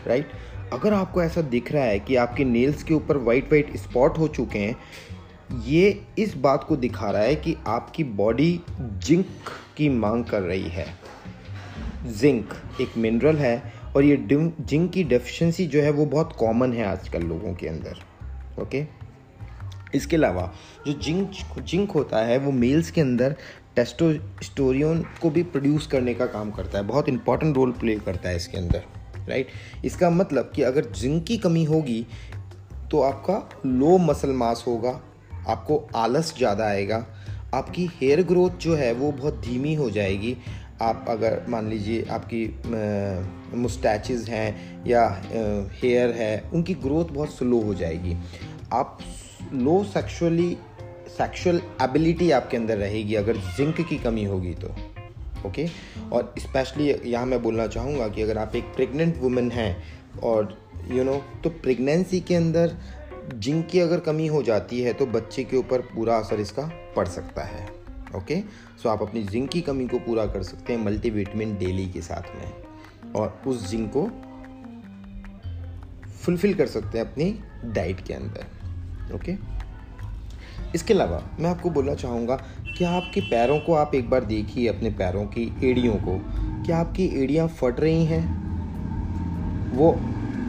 राइट 0.08 0.32
अगर 0.74 0.94
आपको 0.94 1.22
ऐसा 1.24 1.42
दिख 1.42 1.72
रहा 1.72 1.84
है 1.84 2.00
कि 2.00 2.15
आपके 2.15 2.44
नेल्स 2.46 2.84
के 2.84 2.94
ऊपर 2.94 3.18
वाइट 3.18 3.51
वाइट 3.51 3.75
स्पॉट 3.77 4.18
हो 4.18 4.27
चुके 4.27 4.60
हैं, 4.60 4.75
ये 5.65 6.06
इस 6.20 6.36
बात 6.38 6.63
को 6.63 6.75
दिखा 6.75 7.10
रहा 7.12 7.22
है 7.22 7.36
कि 7.36 7.56
आपकी 7.68 8.03
बॉडी 8.03 8.60
जिंक 8.80 9.50
की 9.77 9.89
मांग 9.89 10.24
कर 10.25 10.42
रही 10.42 10.70
है। 10.70 10.86
जिंक 12.20 12.53
एक 12.82 12.98
मिनरल 12.98 13.36
है 13.36 13.74
और 13.96 14.03
ये 14.03 14.18
जिंक 14.22 14.92
की 14.92 15.03
डेफिशिएंसी 15.03 15.65
जो 15.65 15.82
है 15.82 15.92
वो 15.92 16.06
बहुत 16.06 16.34
कॉमन 16.39 16.74
है 16.74 16.86
आजकल 16.86 17.24
लोगों 17.24 17.53
के 17.53 17.68
अंदर 17.68 18.00
ओके 18.62 18.84
इसके 19.96 20.15
अलावा 20.15 20.51
जो 20.88 20.94
जिंक 20.94 21.60
जिंक 21.62 21.92
होता 21.92 22.25
है 22.25 22.38
वो 22.38 22.51
मेल्स 22.51 22.92
के 22.92 23.01
अंदर 23.01 23.36
टेस्टोस्टोरियन 23.75 25.06
को 25.22 25.30
भी 25.30 25.44
प्रोड्यूस 25.44 25.88
करने 25.88 26.13
का 26.13 26.25
काम 26.25 26.51
करता 26.51 26.77
है, 26.77 26.84
बहुत 26.84 27.10
इंपॉर्टेंट 27.10 27.56
रोल 27.56 27.72
प्ले 27.72 27.96
करता 27.96 28.30
है 28.30 28.36
इसके 28.36 28.58
अंदर। 28.58 28.84
राइट 29.30 29.48
इसका 29.86 30.10
मतलब 30.10 30.51
कि 30.56 30.62
अगर 30.62 30.86
जिंक 30.92 31.24
की 31.25 31.38
कमी 31.38 31.63
होगी 31.63 32.06
तो 32.92 33.01
आपका 33.01 33.38
लो 33.65 33.98
मसल 34.00 34.32
मास 34.34 34.63
होगा, 34.68 35.00
आपको 35.48 35.77
आलस 35.96 36.34
ज़्यादा 36.38 36.65
आएगा, 36.65 37.06
आपकी 37.53 37.86
हेयर 37.94 38.22
ग्रोथ 38.24 38.58
जो 38.62 38.75
है 38.75 38.92
वो 38.94 39.12
बहुत 39.12 39.39
धीमी 39.42 39.74
हो 39.74 39.89
जाएगी। 39.89 40.36
आप 40.82 41.06
अगर 41.10 41.42
मान 41.50 41.70
लीजिए 41.70 42.03
आपकी 42.12 42.46
मुस्टैचेस 43.58 44.27
हैं 44.30 44.86
या 44.88 45.08
हेयर 45.74 46.12
है, 46.12 46.50
उनकी 46.53 46.74
ग्रोथ 46.75 47.13
बहुत 47.13 47.36
स्लो 47.36 47.62
हो 47.62 47.74
जाएगी। 47.75 48.15
आप 48.74 48.98
लो 49.53 49.84
सेक्सुअली 49.84 50.56
सेक्सुअल 51.18 51.62
एबिलिटी 51.82 52.32
आपके 52.32 52.58
अंदर 52.58 52.77
रहेगी, 52.77 53.15
अगर 53.15 53.38
जिंक 53.58 53.82
की 53.82 53.98
कमी 53.98 54.24
होगी 54.24 54.53
तो। 54.56 54.75
ओके 55.45 55.67
और 56.12 56.33
स्पेशली 56.39 56.89
यहाँ 57.05 57.25
मैं 57.25 57.41
बोलना 57.43 57.67
चाहूँगा 57.67 58.07
कि 58.07 58.21
अगर 58.21 58.38
आप 58.38 58.55
एक 58.55 58.73
प्रेग्नेंट 58.75 59.17
वुमेन 59.17 59.51
हैं 59.51 59.71
और 60.19 60.57
यू 60.88 60.95
you 60.95 61.05
नो 61.05 61.12
know, 61.12 61.43
तो 61.43 61.50
प्रेगनेंसी 61.50 62.19
के 62.21 62.35
अंदर 62.35 62.77
जिंक 63.35 63.67
की 63.67 63.79
अगर 63.79 64.00
कमी 64.00 64.27
हो 64.27 64.41
जाती 64.43 64.81
है 64.81 64.93
तो 64.93 65.05
बच्चे 65.05 65.43
के 65.43 65.57
ऊपर 65.57 65.81
पूरा 65.95 66.17
असर 66.17 66.39
इसका 66.39 66.69
पड़ 66.95 67.07
सकता 67.07 67.43
है 67.43 67.67
ओके 68.15 68.39
सो 68.83 68.89
आप 68.89 69.01
अपनी 69.01 69.23
जिंक 69.23 69.50
की 69.50 69.62
कमी 69.62 69.88
को 69.88 70.00
पूरा 70.00 70.25
कर 70.25 70.43
सकते 70.43 70.73
हैं 70.73 70.79
मल्टीविटामिन 70.79 71.57
डेली 71.57 71.88
के 71.88 72.01
साथ 72.01 72.35
में 72.35 73.13
और 73.13 73.41
उस 73.47 73.69
जिंक 73.69 73.91
को 73.97 74.07
फुलफिल 76.23 76.53
कर 76.53 76.67
सकते 76.67 76.97
हैं 76.97 77.05
अपनी 77.05 77.35
डाइट 77.65 78.05
के 78.07 78.13
अंदर 78.13 79.15
ओके 79.15 79.35
इसके 80.75 80.94
अलावा 80.94 81.22
मैं 81.39 81.50
आपको 81.50 81.70
बोलना 81.70 81.94
चाहूँगा 81.96 82.36
कि 82.77 82.84
आपके 82.84 83.22
पैरों 83.22 83.60
को 83.60 83.74
आप 83.74 83.96
एक 83.96 84.10
बार 84.10 84.24
देखिए, 84.24 84.68
अपने 84.68 84.89
पैरों 84.89 85.25
की 85.25 85.70
एड़ियों 85.70 85.96
को? 85.96 86.20
क्या 86.65 86.77
आपकी 86.77 87.06
एड़ियाँ 87.24 87.48
फट 87.48 87.80
रही 87.80 88.06
हैं? 88.06 88.44
वो 89.72 89.92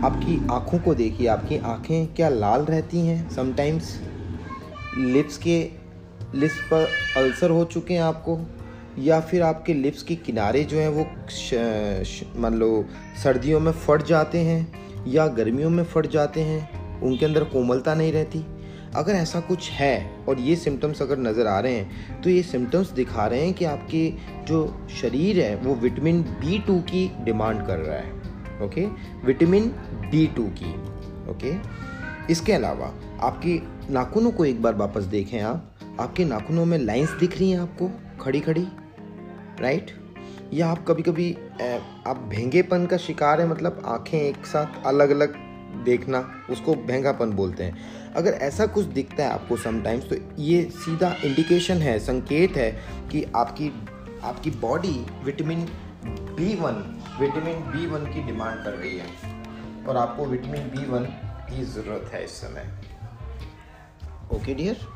आपकी 0.04 0.46
आँखों 0.50 0.78
को 0.78 0.94
देखिए, 0.94 1.26
आपकी 1.26 1.56
आँखें 1.56 2.06
क्या 2.06 2.28
लाल 2.28 2.62
रहती 2.62 3.00
हैं? 3.00 3.30
समटाइम्स 3.30 4.00
लिप्स 4.98 5.38
के 5.38 5.70
लिप्स 6.34 6.60
पर 6.72 6.88
अल्सर 7.16 7.50
हो 7.50 7.64
चुके 7.64 7.94
हैं 7.94 8.02
आपको, 8.02 8.38
या 8.98 9.20
फिर 9.20 9.42
आपके 9.42 9.74
लिप्स 9.74 10.02
के 10.02 10.16
किनारे 10.16 10.64
जो 10.64 10.78
हैं 10.78 10.88
वो 10.88 11.06
मान 12.40 12.54
लो, 12.54 12.84
सर्दियों 13.22 13.60
में 13.60 13.72
फट 13.72 14.02
जाते 14.02 14.38
हैं, 14.38 14.84
या 15.06 15.26
गर्मियों 15.26 15.70
में 15.70 15.84
फट 15.84 16.06
जाते 16.06 16.40
हैं, 16.40 17.00
उनके 17.00 17.26
अंदर 17.26 17.44
कोमलता 17.44 17.94
नहीं 17.94 18.12
रहती? 18.12 18.44
अगर 18.96 19.14
ऐसा 19.14 19.40
कुछ 19.40 19.70
है 19.70 20.24
और 20.28 20.40
ये 20.40 20.56
सिम्टम्स 20.56 21.02
अगर 21.02 21.18
नज़र 21.18 21.46
आ 21.46 21.58
रहे 21.60 21.72
हैं 21.72 22.20
तो 22.22 22.30
ये 22.30 22.42
सिम्टम्स 22.42 22.90
दिखा 22.90 23.26
रहे 23.26 23.44
हैं 23.44 23.54
कि 23.54 23.64
आपके 23.64 24.08
जो 24.48 24.86
शरीर 25.00 25.40
है, 25.40 25.54
वो 25.56 25.74
विटामिन 25.74 26.22
बी 26.22 26.58
टू 26.58 26.78
की 26.90 27.10
डिमांड 27.24 27.66
कर 27.66 27.78
रहा 27.78 27.96
है 27.96 28.66
ओके 28.66 28.86
विटामिन 29.26 29.68
बी 30.10 30.26
टू 30.26 30.44
की 30.60 30.74
ओके 31.30 31.54
इसके 32.32 32.52
अलावा, 32.52 32.92
आपकी 33.20 33.60
नाखूनों 33.90 34.30
को 34.30 34.44
एक 34.44 34.62
बार 34.62 34.74
वापस 34.74 35.04
देखें 35.04 35.40
आप। 35.40 35.70
आपके 36.00 36.24
नाखूनों 36.24 36.64
में 36.64 36.78
लाइंस 36.78 37.10
दिख 37.10 37.38
रही 37.38 37.50
हैं 37.50 37.58
आपको 37.60 37.90
खड़ी 38.20 38.40
खड़ी 38.40 38.66
राइट 39.60 39.90
या 40.54 40.68
आप 40.68 40.84
कभी 40.88 41.02
कभी 41.02 41.32
आप 42.06 42.26
भेंगेपन 42.30 42.86
का 42.86 42.96
शिकार 42.96 43.40
है 43.40 43.48
मतलब 43.48 43.82
आँखें 43.86 44.20
एक 44.20 44.46
साथ 44.46 44.86
अलग 44.86 45.10
अलग 45.10 45.34
देखना, 45.84 46.18
उसको 46.50 46.74
भेंगापन 46.76 47.30
बोलते 47.32 47.64
हैं। 47.64 48.12
अगर 48.14 48.32
ऐसा 48.42 48.66
कुछ 48.66 48.86
दिखता 48.86 49.22
है 49.24 49.30
आपको 49.30 49.56
समटाइम्स 49.56 50.08
तो 50.08 50.16
ये 50.38 50.62
सीधा 50.74 51.14
इंडिकेशन 51.24 51.76
है, 51.78 51.98
संकेत 52.00 52.56
है 52.56 52.70
कि 53.12 53.24
आपकी 53.36 53.72
आपकी 54.24 54.50
body 54.60 54.94
vitamin 55.24 55.64
B 56.06 56.54
one 56.56 56.82
vitamin 57.20 57.60
B 57.66 57.86
one 57.86 58.12
की 58.12 58.22
डिमांड 58.22 58.62
कर 58.64 58.72
रही 58.72 58.96
है। 58.98 59.86
और 59.86 59.96
आपको 59.96 60.26
विटामिन 60.26 60.68
बी 60.68 60.86
वन 60.86 61.04
की 61.48 61.64
ज़रूरत 61.64 62.10
है 62.14 62.24
इस 62.24 62.40
समय। 62.40 62.70
ओके 64.32 64.54
डियर 64.54 64.86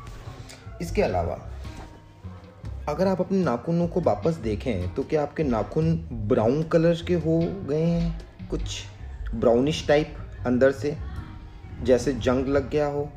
इसके 0.81 1.01
अलावा, 1.01 1.39
अगर 2.89 3.07
आप 3.07 3.19
अपने 3.21 3.37
नाखूनों 3.37 3.87
को 3.87 4.01
वापस 4.01 4.35
देखें 4.35 4.93
तो 4.95 5.03
क्या 5.03 5.21
आपके 5.21 5.43
नाखून 5.43 5.95
ब्राउन 6.27 6.63
कलर 6.63 7.03
के 7.07 7.13
हो 7.15 7.39
गए 7.69 7.83
हैं? 7.83 8.47
कुछ 8.49 8.81
ब्राउनिश 9.35 9.85
टाइप 9.87 10.15
अंदर 10.45 10.71
से, 10.71 10.97
जैसे 11.83 12.13
जंग 12.13 12.47
लग 12.47 12.69
गया 12.69 12.87
हो। 12.87 13.09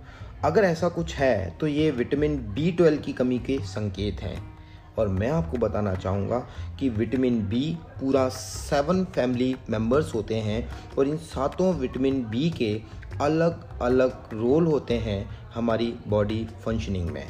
अगर 0.44 0.64
ऐसा 0.64 0.88
कुछ 0.88 1.14
है 1.14 1.50
तो 1.50 1.66
ये 1.66 1.90
विटामिन 1.90 2.36
बी 2.54 2.70
ट्वेल्व 2.72 2.98
की 2.98 3.12
कमी 3.12 3.38
के 3.38 3.58
संकेत 3.58 4.22
हैं। 4.22 4.52
और 4.98 5.08
मैं 5.08 5.28
आपको 5.30 5.58
बताना 5.58 5.94
चाहूँगा 5.94 6.38
कि 6.80 6.88
विटामिन 6.88 7.40
बी 7.48 7.78
पूरा 8.00 8.28
सेवन 8.28 9.04
फैमिली 9.04 9.54
मेंबर्स 9.70 10.14
होते 10.14 10.34
हैं 10.34 10.68
और 10.98 11.08
इन 11.08 11.16
सातों 11.16 11.74
विटामिन 11.74 12.22
बी 12.24 12.50
के 12.50 12.80
अलग 13.20 13.80
अलग 13.80 14.28
रोल 14.32 14.66
होते 14.66 14.94
हैं 14.94 15.24
हमारी 15.54 15.94
बॉडी 16.08 16.46
फंक्शनिंग 16.64 17.10
में। 17.10 17.24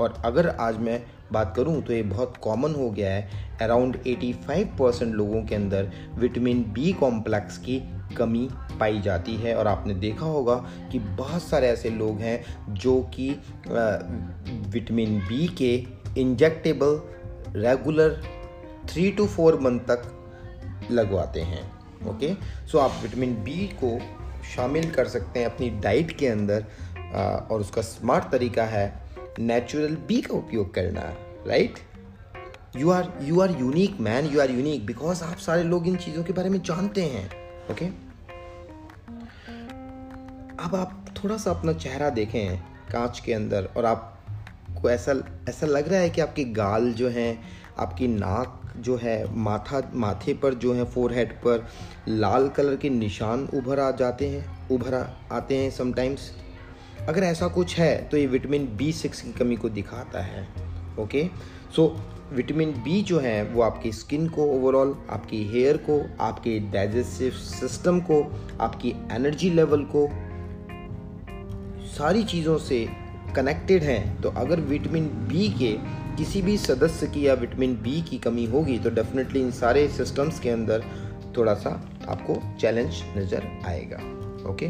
और 0.00 0.22
अगर 0.24 0.48
आज 0.48 0.78
मैं 0.78 1.02
बात 1.32 1.52
करूँ 1.56 1.80
तो 1.82 1.92
ये 1.92 2.02
बहुत 2.02 2.36
कॉमन 2.36 2.74
हो 2.74 2.90
गया 2.90 3.12
है। 3.14 3.56
अराउंड 3.62 3.96
85 4.06 4.64
परसेंट 4.78 5.14
लोगों 5.14 5.42
के 5.42 5.54
अंदर 5.54 5.90
विटामिन 6.14 6.62
बी 6.72 6.92
कॉम्प्लेक्स 6.92 7.58
की 7.58 7.80
कमी 8.16 8.48
पाई 8.80 9.00
जाती 9.00 9.34
है 9.36 9.54
और 9.54 9.66
आपने 9.66 9.94
देखा 9.94 10.26
होगा 10.26 10.54
कि 10.92 10.98
बहुत 10.98 11.42
सारे 11.42 11.68
ऐसे 11.68 11.90
लोग 11.90 12.18
हैं 12.18 12.44
जो 12.74 13.00
कि 13.14 13.30
विटामिन 14.68 15.18
बी 15.20 15.48
के 15.48 15.74
injectable 16.20 17.00
regular 17.60 18.22
three 18.88 19.10
two 19.10 19.26
four 19.26 19.60
month 19.60 19.80
तक 19.80 20.02
लगवाते 20.90 21.40
हैं 21.40 21.62
ओके 22.08 22.34
सो 22.66 22.78
आप 22.78 22.98
विटामिन 23.02 23.34
बी 23.34 23.70
को 23.84 23.98
शामिल 24.56 24.90
कर 24.90 25.08
सकते 25.08 25.40
हैं 25.40 25.46
अपनी 25.46 25.70
डाइट 25.70 26.16
के 26.18 26.26
अंदर 26.26 26.64
और 27.50 27.60
उसका 27.60 27.82
स्मार्ट 27.82 28.24
तरीका 28.24 28.64
है 28.64 29.02
नेचुरल 29.38 29.96
बी 30.08 30.20
का 30.20 30.34
उपयोग 30.34 30.74
करना 30.74 31.00
right 31.46 31.78
you 32.76 32.90
are 32.90 33.12
you 33.22 33.40
are 33.40 33.50
unique 33.60 34.00
man 34.00 34.26
you 34.26 34.40
are 34.40 34.50
unique 34.50 34.86
because 34.86 35.24
आप 35.24 35.36
सारे 35.36 35.62
लोग 35.62 35.88
इन 35.88 35.96
चीज़ों 35.96 36.24
के 36.24 36.32
बारे 36.32 36.48
में 36.48 36.62
जानते 36.62 37.02
हैं। 37.02 37.49
ओके? 37.70 37.86
अब 40.64 40.74
आप 40.74 41.04
थोड़ा 41.16 41.36
सा 41.36 41.50
अपना 41.50 41.72
चेहरा 41.72 42.08
देखें 42.10 42.58
कांच 42.92 43.20
के 43.20 43.32
अंदर 43.32 43.68
और 43.76 43.84
आपको 43.84 44.90
ऐसा 44.90 45.12
ऐसा 45.48 45.66
लग 45.66 45.88
रहा 45.88 46.00
है 46.00 46.10
कि 46.10 46.20
आपके 46.20 46.44
गाल 46.44 46.92
जो 46.92 47.08
हैं, 47.08 47.42
आपकी 47.78 48.08
नाक 48.08 48.56
जो 48.76 48.96
है, 48.96 49.34
माथा, 49.36 49.80
माथे 49.94 50.34
पर 50.34 50.54
जो 50.54 50.72
है 50.74 50.84
फोरहेड 50.84 51.32
पर 51.32 51.66
लाल 52.08 52.48
कलर 52.48 52.76
के 52.76 52.90
निशान 52.90 53.48
उभर 53.54 53.80
आ 53.80 53.90
जाते 53.90 54.28
हैं, 54.28 54.68
उभर 54.68 54.94
आते 55.32 55.56
हैं 55.56 55.70
समटाइम्स 55.70 56.30
अगर 57.08 57.22
ऐसा 57.22 57.48
कुछ 57.48 57.78
है 57.78 58.08
तो 58.08 58.16
ये 58.16 58.26
विटामिन 58.26 58.66
बी 58.76 58.92
सिक्स 58.92 59.20
की 59.20 59.32
कमी 59.32 59.56
को 59.56 59.68
दिखाता 59.68 60.20
है, 60.20 60.46
ओके? 60.98 61.28
सो 61.76 61.88
विटामिन 62.32 62.72
बी 62.82 63.00
जो 63.02 63.18
है, 63.18 63.42
वो 63.44 63.62
आपकी 63.62 63.92
स्किन 63.92 64.28
को 64.28 64.44
ओवरऑल 64.46 64.94
आपकी 65.10 65.42
हेयर 65.44 65.76
को, 65.88 66.00
आपके 66.20 66.58
डाइजेस्टिव 66.72 67.30
सिस्टम 67.32 68.00
को, 68.00 68.22
आपकी 68.60 68.94
एनर्जी 69.12 69.50
लेवल 69.50 69.84
को, 69.94 70.08
सारी 71.88 72.22
चीज़ों 72.24 72.58
से 72.58 72.86
कनेक्टेड 73.36 73.82
हैं। 73.82 74.20
तो 74.22 74.28
अगर 74.36 74.60
विटामिन 74.60 75.06
बी 75.28 75.48
के 75.58 75.72
किसी 76.16 76.42
भी 76.42 76.56
सदस्य 76.58 77.06
की 77.06 77.26
या 77.26 77.34
विटामिन 77.34 77.74
बी 77.74 78.00
की 78.02 78.18
कमी 78.18 78.44
होगी 78.44 78.78
तो 78.78 78.90
डेफिनेटली 78.90 79.40
इन 79.40 79.50
सारे 79.50 79.86
सिस्टम्स 79.88 80.40
के 80.40 80.50
अंदर 80.50 80.84
थोड़ा 81.36 81.54
सा 81.54 81.70
आपको 82.08 82.40
चैलेंज 82.60 83.02
नज़र 83.16 83.46
आएगा। 83.66 83.96
ओके 84.50 84.68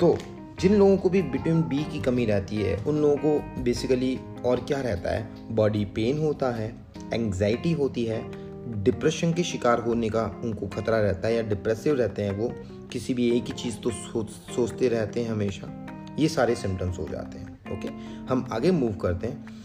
तो 0.00 0.16
जिन 0.60 0.74
लोगों 0.74 0.96
को 0.96 1.08
भी 1.08 1.20
विटामिन 1.22 1.62
बी 1.62 1.84
की 1.84 2.00
कमी 2.00 2.24
रहती 2.24 2.56
है, 2.56 2.76
उन 2.78 2.96
लोगों 2.96 3.16
को 3.16 3.62
बेसिकली 3.62 4.18
और 4.44 4.60
क्या 4.60 4.80
रहता 4.80 5.10
है? 5.10 5.28
बॉडी 5.50 5.84
पेन 5.84 6.18
होता 6.18 6.50
है 6.56 6.68
एंग्जाइटी 7.14 7.72
होती 7.72 8.04
है 8.04 8.50
डिप्रेशन 8.84 9.32
के 9.32 9.42
शिकार 9.42 9.80
होने 9.80 10.08
का 10.08 10.40
उनको 10.44 10.66
खतरा 10.66 11.00
रहता 11.00 11.28
है 11.28 11.34
या 11.34 11.42
डिप्रेसिव 11.42 11.94
रहते 11.94 12.22
हैं 12.22 12.30
वो 12.30 12.52
किसी 12.92 13.14
भी 13.14 13.36
एक 13.36 13.44
ही 13.44 13.52
चीज़ 13.52 13.76
तो 13.76 13.90
सो, 13.90 14.26
सोचते 14.28 14.88
रहते 14.88 15.22
हैं 15.22 15.30
हमेशा। 15.30 15.86
ये 16.18 16.28
सारे 16.28 16.54
सिम्टम्स 16.54 16.98
हो 16.98 17.08
जाते 17.10 17.38
हैं 17.38 17.78
ओके 17.78 17.88
हम 18.32 18.48
आगे 18.52 18.70
मूव 18.70 18.92
करते 18.92 19.26
हैं। 19.26 19.60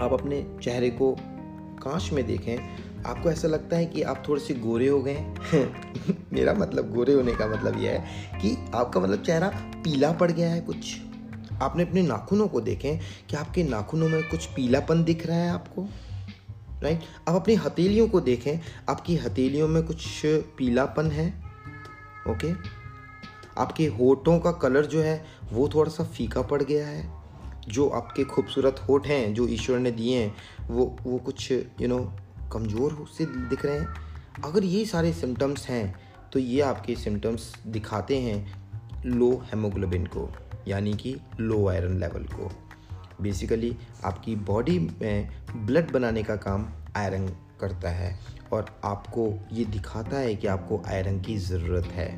आप 0.00 0.12
अपने 0.12 0.46
चेहरे 0.62 0.90
को 0.90 1.16
कांच 1.82 2.10
में 2.12 2.26
देखें 2.26 2.58
आपको 3.06 3.30
ऐसा 3.30 3.48
लगता 3.48 3.76
है 3.76 3.86
कि 3.86 4.02
आप 4.02 4.22
थोड़े 4.28 4.40
से 4.40 4.54
गोरे 4.54 4.88
हो 4.88 5.02
गए 5.02 5.18
मेरा 6.32 6.52
मतलब 6.52 6.94
गोरे 6.94 7.12
होने 7.12 7.34
का 7.34 7.46
मतलब 7.46 7.82
यह 7.82 7.90
है 7.90 8.32
कि 8.40 8.56
आपका 8.74 9.00
मतलब 9.00 9.22
चेहरा 9.22 9.48
पीला 9.56 10.12
पड़ 10.12 10.32
गया 10.32 10.50
है 10.50 10.60
कुछ। 10.60 10.96
आपने 11.62 11.82
अपने 11.82 12.02
नाखूनों 12.02 12.48
को 12.48 12.60
देखें 12.60 13.00
कि 13.30 13.36
आपके 13.36 13.62
नाखूनों 13.62 14.08
में 14.08 14.28
कुछ 14.28 14.46
पीलापन 14.46 15.04
दिख 15.04 15.26
रहा 15.26 15.36
है 15.36 15.50
आपको। 15.50 15.88
राइट 16.84 17.02
अब 17.28 17.34
अपनी 17.34 17.54
हथेलियों 17.56 18.08
को 18.08 18.20
देखें। 18.20 18.58
आपकी 18.88 19.16
हथेलियों 19.16 19.68
में 19.68 19.82
कुछ 19.82 20.06
पीलापन 20.58 21.10
है। 21.10 21.28
ओके 22.30 22.52
आपके 23.58 23.86
होठों 23.88 24.38
का 24.40 24.52
कलर 24.52 24.86
जो 24.86 25.02
है, 25.02 25.24
वो 25.52 25.68
थोड़ा 25.74 25.90
सा 25.90 26.04
फीका 26.06 26.42
पड़ 26.42 26.62
गया 26.62 26.86
है। 26.86 27.12
जो 27.68 27.88
आपके 27.88 28.24
खूबसूरत 28.24 28.80
होठ 28.88 29.06
हैं, 29.06 29.34
जो 29.34 29.46
ईश्वर 29.48 29.78
ने 29.78 29.90
दिए 29.90 30.18
हैं, 30.18 30.34
वो 30.68 30.84
वो 31.02 31.18
कुछ 31.18 31.50
यू 31.52 31.88
नो 31.88 31.98
कमज़ोर 32.52 33.06
से 33.18 33.26
दिख 33.26 33.64
रहे 33.64 33.78
हैं। 33.78 34.42
अगर 34.44 34.64
ये 34.64 34.84
सारे 34.86 35.12
सिम्टम्स 35.12 35.66
हैं 35.68 35.94
तो 36.32 36.38
ये 36.38 36.60
आपके 36.62 36.94
सिम्टम्स 36.96 37.52
दिखाते 37.66 38.18
हैं 38.18 39.02
लो 39.06 39.30
हेमोग्लोबिन 39.44 40.06
को, 40.06 40.28
यानी 40.68 40.92
कि 40.94 41.16
लो 41.40 41.66
आयरन 41.68 41.98
लेवल 42.00 42.24
को। 42.32 42.50
बेसिकली 43.20 43.76
आपकी 44.04 44.36
बॉडी 44.36 44.78
में 45.02 45.28
ब्लड 45.56 45.92
बनाने 45.92 46.22
का 46.22 46.36
काम 46.36 46.68
आयरन 46.96 47.26
करता 47.60 47.90
है 47.90 48.18
और 48.52 48.80
आपको 48.84 49.32
ये 49.52 49.64
दिखाता 49.64 50.16
है 50.16 50.34
कि 50.36 50.46
आपको 50.46 50.82
आयरन 50.86 51.20
की 51.20 51.36
ज़रूरत 51.36 51.84
है। 51.84 52.08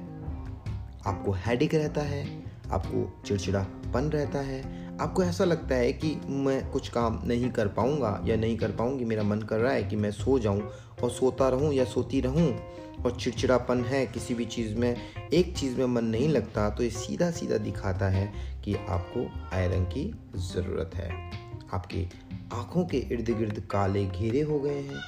आपको 1.06 1.32
हेडिक 1.38 1.74
रहता 1.74 2.00
है, 2.00 2.24
आपको 2.70 3.22
चिड़चिड़ापन 3.26 4.10
रहता 4.10 4.38
है। 4.38 4.60
आपको 5.00 5.22
ऐसा 5.22 5.44
लगता 5.44 5.74
है 5.74 5.92
कि 5.92 6.14
मैं 6.26 6.70
कुछ 6.70 6.88
काम 6.88 7.20
नहीं 7.24 7.50
कर 7.50 7.68
पाऊँगा 7.68 8.20
या 8.24 8.36
नहीं 8.36 8.56
कर 8.56 8.70
पाऊँगी, 8.70 9.04
मेरा 9.04 9.22
मन 9.22 9.40
कर 9.40 9.58
रहा 9.58 9.72
है 9.72 9.84
कि 9.84 9.96
मैं 9.96 10.10
सो 10.10 10.38
जाऊँ 10.38 10.62
और 11.02 11.10
सोता 11.10 11.48
रहूँ 11.48 11.72
या 11.74 11.84
सोती 11.84 12.20
रहूँ 12.20 12.48
और 12.96 13.16
चिड़चिड़ापन 13.20 13.84
है, 13.84 14.06
किसी 14.06 14.34
भी 14.34 14.44
चीज़ 14.44 14.74
में, 14.74 14.96
एक 15.32 15.56
चीज़ 15.56 15.76
में 15.78 15.86
मन 15.86 16.04
नहीं 16.04 16.28
लगता 16.28 16.68
तो 16.70 16.82
ये 16.82 16.90
सीधा 16.90 17.30
सीधा 17.30 17.56
दिखाता 17.56 18.08
है 18.08 18.32
कि 18.66 18.75
आपको 18.75 19.50
आयरन 19.56 19.85
की 19.85 20.14
ज़रूरत 20.37 20.90
है। 20.94 21.30
आपके 21.75 22.08
आँखों 22.52 22.87
के 22.87 22.99
इर्द 22.99 23.30
गिर्द 23.38 23.61
काले 23.70 24.06
घेरे 24.06 24.40
हो 24.40 24.61
गए 24.61 24.82
हैं। 24.82 25.00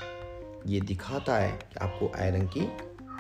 ये 0.66 0.80
दिखाता 0.80 1.36
है 1.36 1.52
कि 1.52 1.78
आपको 1.80 2.12
आयरन 2.18 2.46
की 2.46 2.68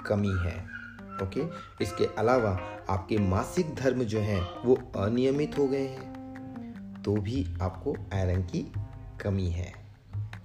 कमी 0.06 0.30
है। 0.30 0.78
ओके? 1.22 1.42
इसके 1.84 2.06
अलावा 2.18 2.50
आपके 2.90 3.18
मासिक 3.18 3.74
धर्म 3.74 4.04
जो 4.04 4.20
हैं, 4.20 4.62
वो 4.64 4.74
अनियमित 4.74 5.58
हो 5.58 5.68
गए 5.68 5.86
हैं। 5.86 7.02
तो 7.02 7.14
भी 7.14 7.46
आपको 7.62 7.96
आयरन 8.14 8.42
की 8.42 8.72
कमी 9.20 9.50
है। 9.50 9.72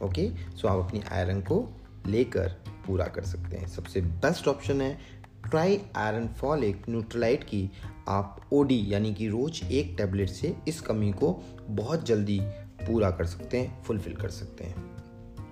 ओके? 0.03 0.51
सो 0.55 0.67
आप 0.67 0.87
अपनी 0.87 1.01
आयरन 1.11 1.41
को 1.41 1.81
लेकर 2.07 2.47
पूरा 2.87 3.05
कर 3.05 3.21
सकते 3.21 3.57
हैं। 3.57 3.67
सबसे 3.67 4.01
बेस्ट 4.01 4.47
ऑप्शन 4.47 4.81
है 4.81 5.22
ट्राई 5.49 5.79
आयरन 5.95 6.27
फॉलिक 6.27 6.83
न्यूट्रलाइट 6.89 7.43
की 7.43 7.69
आप 8.07 8.41
ओडी 8.53 8.83
यानी 8.87 9.13
कि 9.13 9.27
रोज 9.27 9.61
एक 9.63 9.95
टैबलेट 9.97 10.29
से 10.29 10.55
इस 10.67 10.81
कमी 10.81 11.11
को 11.11 11.31
बहुत 11.69 12.05
जल्दी 12.05 12.39
पूरा 12.87 13.09
कर 13.11 13.25
सकते 13.25 13.57
हैं 13.57 13.81
फुलफिल 13.83 14.13
कर 14.13 14.29
सकते 14.29 14.63
हैं। 14.63 14.91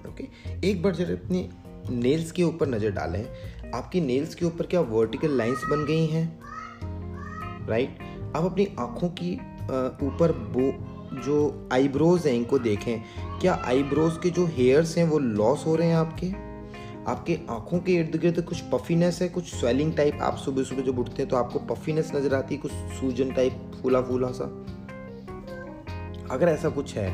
ओके 0.09 0.27
एक 0.69 0.81
बार 0.83 0.95
जब 0.95 1.11
अपने 1.23 1.49
नेल्स 1.89 2.31
के 2.31 2.43
ऊपर 2.43 2.67
नज़र 2.67 2.91
डालें। 2.91 3.25
आपकी 3.75 4.01
नेल्स 4.01 4.35
के 4.35 4.45
ऊपर 4.45 4.65
क्या 4.65 4.81
वर्टिकल 4.81 5.37
लाइंस 5.37 5.63
बन 5.69 5.85
गई 5.85 6.05
हैं? 6.07 6.39
राइट 7.67 7.99
आप 8.35 8.43
अपनी 8.43 8.67
आँखों 8.79 9.09
की 9.09 9.33
ऊपर 10.05 10.31
वो 10.55 10.71
जो 11.21 11.69
आईब्रोज 11.73 12.27
हैं, 12.27 12.33
इनको 12.33 12.59
देखें। 12.59 13.01
क्या 13.39 13.53
आईब्रोज 13.65 14.17
के 14.23 14.29
जो 14.29 14.45
हेयर्स 14.47 14.97
हैं, 14.97 15.05
वो 15.05 15.19
लॉस 15.19 15.65
हो 15.65 15.75
रहे 15.75 15.87
हैं 15.87 15.95
आपके? 15.95 16.27
आपके 17.07 17.37
आँखों 17.49 17.79
के 17.79 17.93
इर्द 17.95 18.15
गिर्द 18.21 18.41
कुछ 18.41 18.61
पफीनेस 18.71 19.21
है, 19.21 19.27
कुछ 19.29 19.53
स्वेलिंग 19.55 19.93
टाइप 19.97 20.19
आप 20.21 20.37
सुबह 20.37 20.63
सुबह 20.63 20.81
जब 20.81 20.99
उठते 20.99 21.21
हैं 21.21 21.29
तो 21.29 21.35
आपको 21.35 21.59
पफीनेस 21.69 22.11
नज़र 22.15 22.35
आती 22.35 22.55
है, 22.55 22.61
कुछ 22.61 22.71
सूजन 22.99 23.31
टाइप 23.33 23.71
फूला 23.81 24.01
फूला 24.01 24.31
सा। 24.31 24.45
अगर 26.31 26.47
ऐसा 26.47 26.69
कुछ 26.69 26.95
है 26.95 27.09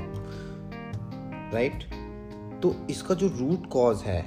राइट 1.53 1.83
तो 2.61 2.75
इसका 2.89 3.15
जो 3.15 3.27
रूट 3.29 3.69
कॉज 3.69 4.01
है, 4.01 4.21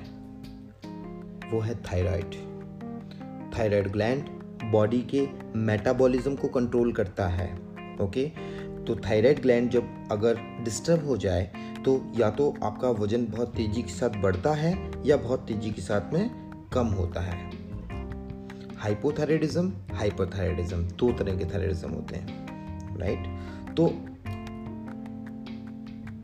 वो 1.53 1.61
है 1.61 1.75
थायराइड 1.85 2.35
थायराइड 3.55 3.91
ग्लैंड 3.93 4.29
बॉडी 4.73 5.01
के 5.15 5.27
मेटाबॉलिज्म 5.59 6.35
को 6.37 6.49
कंट्रोल 6.49 6.93
करता 6.93 7.27
है 7.29 7.53
ओके 8.03 8.31
तो 8.91 8.95
थायराइड 9.01 9.41
ग्लैंड 9.43 9.71
जब 9.71 10.09
अगर 10.13 10.39
डिस्टर्ब 10.65 11.07
हो 11.07 11.17
जाए 11.17 11.43
तो 11.85 11.93
या 12.17 12.31
तो 12.31 12.55
आपका 12.63 12.89
वज़न 12.97 13.27
बहुत 13.27 13.55
तेज़ी 13.57 13.83
के 13.83 13.93
साथ 13.93 14.21
बढ़ता 14.23 14.53
है 14.55 14.73
या 15.07 15.17
बहुत 15.17 15.47
तेज़ी 15.49 15.71
के 15.71 15.83
साथ 15.83 16.13
में 16.13 16.31
कम 16.73 16.87
होता 16.95 17.21
है। 17.21 17.39
हाइपोथायरिडिज्म 18.77 19.73
हाइपरथायरिडिज्म 19.93 20.83
दो 20.99 21.13
तरह 21.13 21.37
के 21.39 21.45
थायराइडिज्म 21.45 21.91
होते 21.91 22.17
हैं 22.17 22.99
राइट 22.99 23.27
तो 23.77 23.87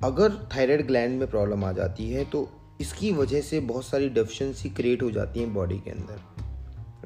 अगर 0.07 0.39
थायराइड 0.57 0.87
ग्लैंड 0.87 1.19
में 1.19 1.29
प्रॉब्लम 1.31 1.65
आ 1.65 1.73
जाती 1.73 2.11
है 2.11 2.25
तो 2.25 2.49
इसकी 2.81 3.13
वजह 3.13 3.41
से 3.41 3.61
बहुत 3.61 3.85
सारी 3.85 4.09
डेफिशिएंसी 4.09 4.71
क्रिएट 4.71 5.03
हो 5.03 5.11
जाती 5.11 5.41
है 5.41 5.47
बॉडी 5.55 5.79
के 5.79 5.91
अंदर। 5.91 6.36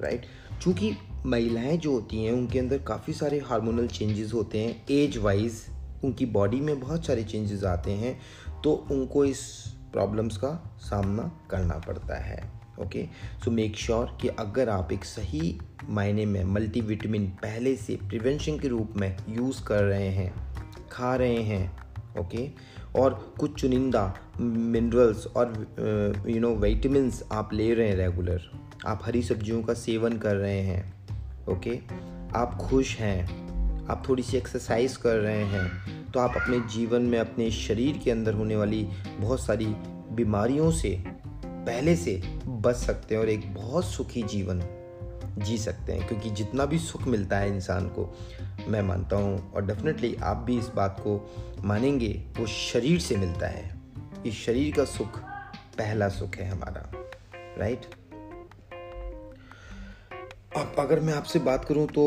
राइट 0.01 0.27
चूँकि 0.63 0.93
महिलाएँ 1.27 1.77
जो 1.77 1.93
होती 1.93 2.25
हैं, 2.25 2.33
उनके 2.33 2.59
अंदर 2.59 2.79
काफ़ी 2.79 3.13
सारे 3.13 3.39
हार्मोनल 3.39 3.87
चेंजेस 3.87 4.33
होते 4.35 4.59
हैं। 4.59 4.87
एज 4.91 5.19
वाइज 5.19 5.63
उनकी 6.05 6.27
बॉडी 6.27 6.61
में 6.61 6.81
बहुत 6.81 7.07
सारे 7.07 7.25
चेंजेस 7.25 7.65
आते 7.65 7.93
हैं 7.93 8.21
तो 8.65 8.73
उनको 8.91 9.25
इस 9.25 9.41
प्रॉब्लम्स 9.93 10.37
का 10.37 10.79
सामना 10.81 11.41
करना 11.51 11.75
पड़ता 11.75 12.19
है 12.19 12.53
ओके 12.81 13.07
सो 13.45 13.51
मेक 13.51 13.77
श्योर 13.77 14.19
कि 14.21 14.29
अगर 14.29 14.69
आप 14.69 14.93
एक 14.93 15.05
सही 15.05 15.59
मायने 15.89 16.27
में 16.27 16.45
मल्टीविटामिन 16.45 17.27
पहले 17.27 17.77
से 17.77 17.97
प्रिवेंशन 17.97 18.59
के 18.59 18.69
रूप 18.69 18.93
में 18.97 19.17
यूज़ 19.29 19.65
कर 19.65 19.83
रहे 19.83 20.09
हैं, 20.09 20.35
खा 20.93 21.17
रहे 21.17 21.43
हैं 21.43 21.81
ओके 22.21 22.39
okay? 22.39 23.01
और 23.01 23.35
कुछ 23.41 23.61
चुनिंदा 23.61 24.15
मिनरल्स 24.41 25.27
और 25.27 25.53
यू 26.29 26.41
नो 26.41 26.55
विटामिन्स 26.55 27.25
आप 27.33 27.51
ले 27.53 27.75
रहे 27.75 27.89
हैं 27.89 27.97
रेगुलर 27.97 28.70
आप 28.87 29.01
हरी 29.05 29.23
सब्जियों 29.23 29.63
का 29.63 29.75
सेवन 29.75 30.17
कर 30.19 30.37
रहे 30.37 30.61
हैं 30.61 31.47
ओके 31.49 31.79
आप 32.37 32.55
खुश 32.61 32.97
हैं, 32.97 33.87
आप 33.87 34.03
थोड़ी 34.09 34.23
सी 34.23 34.37
एक्सरसाइज 34.37 34.97
कर 34.97 35.17
रहे 35.17 35.45
हैं 35.45 36.11
तो 36.13 36.21
आप 36.21 36.37
अपने 36.37 36.61
जीवन 36.69 37.03
में, 37.03 37.19
अपने 37.19 37.51
शरीर 37.51 37.99
के 37.99 38.11
अंदर 38.11 38.35
होने 38.35 38.57
वाली 38.57 38.83
बहुत 39.21 39.41
सारी 39.41 39.67
बीमारियों 40.15 40.71
से 40.71 41.03
पहले 41.07 41.97
से 41.97 42.21
बच 42.47 42.77
सकते 42.77 43.15
हैं 43.15 43.23
और 43.23 43.29
एक 43.29 43.55
बहुत 43.55 43.85
सुखी 43.85 44.23
जीवन 44.23 44.63
जी 45.39 45.59
सकते 45.59 45.93
हैं, 45.93 46.09
क्योंकि 46.09 46.31
जितना 46.31 46.65
भी 46.67 46.79
सुख 46.79 47.07
मिलता 47.07 47.39
है 47.39 47.55
इंसान 47.55 47.89
को, 47.89 48.09
मैं 48.69 48.83
मानता 48.83 49.17
हूँ, 49.17 49.53
और 49.53 49.67
डेफिनेटली 49.67 50.15
आप 50.15 50.37
भी 50.37 50.59
इस 50.59 50.69
बात 50.69 50.97
को 51.01 51.21
मानेंगे, 51.65 52.13
वो 52.39 52.47
शरीर 52.47 52.99
से 53.01 53.17
मिलता 53.17 53.47
है। 53.47 53.71
इस 54.27 54.35
शरीर 54.35 54.75
का 54.77 54.85
सुख 54.85 55.19
पहला 55.79 56.09
सुख 56.09 56.37
है 56.37 56.49
हमारा 56.51 56.91
राइट 57.59 57.87
अब 60.51 60.75
अगर 60.79 61.01
मैं 61.01 61.13
आपसे 61.15 61.39
बात 61.39 61.65
करूँ 61.65 61.87
तो 61.89 62.05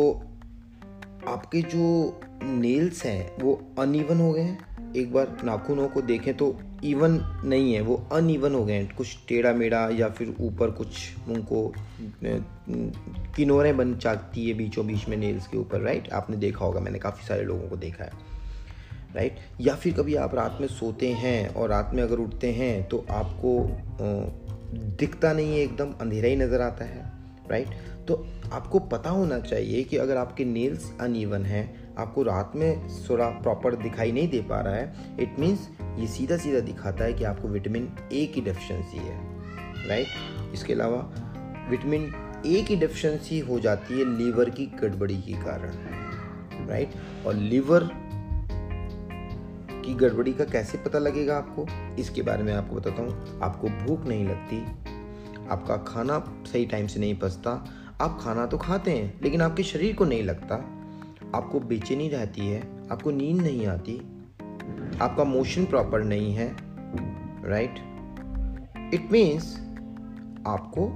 आपके 1.27 1.61
जो 1.63 2.19
नेल्स 2.43 3.03
हैं, 3.05 3.37
वो 3.37 3.53
अनइवन 3.79 4.19
हो 4.19 4.31
गए 4.33 4.41
हैं? 4.41 4.93
एक 4.93 5.13
बार 5.13 5.37
नाखूनों 5.43 5.87
को 5.89 6.01
देखें 6.01 6.33
तो 6.37 6.55
इवन 6.83 7.19
नहीं 7.45 7.73
है, 7.73 7.81
वो 7.81 7.95
अनइवन 8.13 8.55
हो 8.55 8.63
गए 8.65 8.73
हैं। 8.73 8.95
कुछ 8.95 9.17
टेढ़ा 9.27 9.53
मेढ़ा 9.53 9.87
या 9.91 10.09
फिर 10.09 10.35
ऊपर 10.41 10.71
कुछ 10.71 11.29
उनको 11.29 11.73
किनोरें 13.35 13.75
बन 13.77 13.95
चाहती 13.95 14.47
है 14.47 14.53
बीचों 14.53 14.85
बीच 14.87 15.07
में 15.07 15.17
नेल्स 15.17 15.47
के 15.47 15.57
ऊपर 15.57 15.81
राइट 15.81 16.11
आपने 16.13 16.37
देखा 16.37 16.65
होगा, 16.65 16.79
मैंने 16.79 16.99
काफ़ी 16.99 17.27
सारे 17.27 17.43
लोगों 17.43 17.69
को 17.69 17.77
देखा 17.77 18.03
है 18.03 18.11
राइट 19.15 19.39
या 19.61 19.75
फिर 19.75 19.93
कभी 19.93 20.15
आप 20.15 20.35
रात 20.35 20.57
में 20.61 20.67
सोते 20.69 21.11
हैं 21.13 21.53
और 21.53 21.69
रात 21.69 21.91
में 21.93 22.03
अगर 22.03 22.19
उठते 22.19 22.51
हैं 22.51 22.87
तो 22.89 23.05
आपको 23.11 23.57
दिखता 24.99 25.33
नहीं 25.33 25.51
है, 25.51 25.59
एकदम 25.59 25.93
अंधेरा 26.01 26.27
ही 26.29 26.35
नज़र 26.35 26.61
आता 26.61 26.85
है। 26.85 27.12
राइट 27.49 27.67
तो 28.07 28.27
आपको 28.53 28.79
पता 28.79 29.09
होना 29.09 29.39
चाहिए 29.39 29.83
कि 29.83 29.97
अगर 29.97 30.17
आपके 30.17 30.45
नेल्स 30.45 30.91
अनइवन 31.01 31.45
हैं, 31.45 31.95
आपको 31.95 32.23
रात 32.23 32.51
में 32.55 32.87
थोड़ा 33.09 33.27
प्रॉपर 33.29 33.75
दिखाई 33.75 34.11
नहीं 34.11 34.27
दे 34.29 34.41
पा 34.41 34.59
रहा 34.61 34.75
है 34.75 34.93
इट 35.19 35.35
मीन्स 35.39 35.69
ये 35.99 36.07
सीधा 36.07 36.37
सीधा 36.37 36.59
दिखाता 36.59 37.03
है 37.03 37.13
कि 37.13 37.23
आपको 37.23 37.47
विटामिन 37.47 37.89
ए 38.13 38.25
की 38.25 38.41
डेफिशिएंसी 38.41 38.97
है 38.97 39.19
राइट 39.87 40.07
इसके 40.53 40.73
अलावा 40.73 40.99
विटामिन 41.69 42.13
ए 42.45 42.61
की 42.61 42.75
डेफिशिएंसी 42.75 43.39
हो 43.39 43.59
जाती 43.59 43.99
है 43.99 44.17
लीवर 44.17 44.49
की 44.49 44.65
गड़बड़ी 44.65 45.17
के 45.17 45.33
कारण 45.33 46.67
राइट 46.67 46.91
और 47.25 47.33
लीवर 47.33 47.89
की 49.85 49.93
गड़बड़ी 49.93 50.33
का 50.33 50.43
कैसे 50.43 50.77
पता 50.77 50.99
लगेगा 50.99 51.37
आपको? 51.37 51.67
इसके 51.99 52.21
बारे 52.21 52.43
में 52.43 52.53
आपको 52.53 52.75
बताता 52.75 53.01
हूँ। 53.01 53.39
आपको 53.41 53.67
भूख 53.67 54.05
नहीं 54.05 54.25
लगती 54.25 54.65
आपका 55.51 55.77
खाना 55.77 56.19
सही 56.51 56.65
टाइम 56.65 56.87
से 56.87 56.99
नहीं 56.99 57.15
पचता। 57.15 57.51
आप 58.01 58.19
खाना 58.21 58.45
तो 58.45 58.57
खाते 58.57 58.91
हैं, 58.91 59.19
लेकिन 59.23 59.41
आपके 59.41 59.63
शरीर 59.63 59.95
को 59.95 60.05
नहीं 60.05 60.23
लगता। 60.23 60.55
आपको 61.35 61.59
बेचैनी 61.59 62.09
रहती 62.09 62.47
है, 62.47 62.61
आपको 62.91 63.11
नींद 63.11 63.41
नहीं 63.41 63.67
आती। 63.67 63.97
आपका 65.01 65.23
मोशन 65.23 65.65
प्रॉपर 65.65 66.03
नहीं 66.03 66.33
है 66.33 66.55
राइट 67.45 67.75
इट 68.93 69.11
मीन्स 69.11 69.55
आपको 70.47 70.87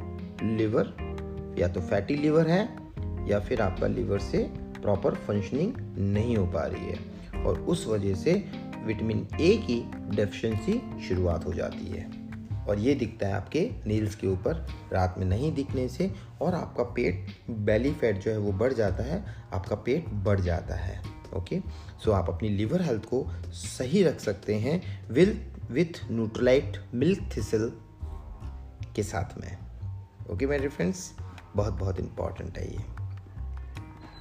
लिवर 0.43 0.93
या 1.59 1.67
तो 1.67 1.81
फैटी 1.81 2.15
लिवर 2.15 2.47
है, 2.47 2.77
या 3.29 3.39
फिर 3.39 3.61
आपका 3.61 3.87
लिवर 3.87 4.19
से 4.19 4.43
प्रॉपर 4.81 5.15
फंक्शनिंग 5.15 5.73
नहीं 5.97 6.37
हो 6.37 6.45
पा 6.45 6.65
रही 6.65 6.85
है। 6.85 7.43
और 7.43 7.59
उस 7.59 7.87
वजह 7.87 8.15
से 8.15 8.33
विटामिन 8.85 9.27
ए 9.41 9.55
की 9.57 9.91
डेफिशिएंसी 10.15 10.81
शुरुआत 11.07 11.45
हो 11.45 11.53
जाती 11.53 11.85
है। 11.85 12.26
और 12.67 12.79
ये 12.79 12.93
दिखता 12.95 13.27
है 13.27 13.33
आपके 13.33 13.69
नील्स 13.87 14.15
के 14.15 14.27
ऊपर। 14.27 14.65
रात 14.93 15.15
में 15.17 15.25
नहीं 15.25 15.51
दिखने 15.53 15.87
से 15.89 16.11
और 16.41 16.55
आपका 16.55 16.83
पेट 16.95 17.27
बेली 17.49 17.91
फैट 17.93 18.19
जो 18.19 18.31
है 18.31 18.37
वो 18.37 18.51
बढ़ 18.53 18.73
जाता 18.73 19.03
है, 19.03 19.23
आपका 19.53 19.75
पेट 19.75 20.09
बढ़ 20.09 20.39
जाता 20.39 20.75
है 20.75 21.01
ओके 21.35 21.59
सो 22.03 22.11
आप 22.11 22.29
अपनी 22.29 22.49
लिवर 22.49 22.81
हेल्थ 22.81 23.05
को 23.05 23.25
सही 23.53 24.03
रख 24.03 24.19
सकते 24.19 24.55
हैं 24.55 24.81
will 25.09 25.39
with 25.71 25.99
Nutrilite 26.11 26.77
milk 26.93 27.29
thistle 27.37 27.71
के 28.95 29.03
साथ 29.03 29.37
में। 29.37 29.57
ओके 30.31 30.45
मेरे 30.45 30.69
फ्रेंड्स 30.69 31.11
बहुत 31.55 31.73
बहुत 31.73 31.99
इंपॉर्टेंट 31.99 32.57
है 32.57 32.71
ये। 32.71 32.77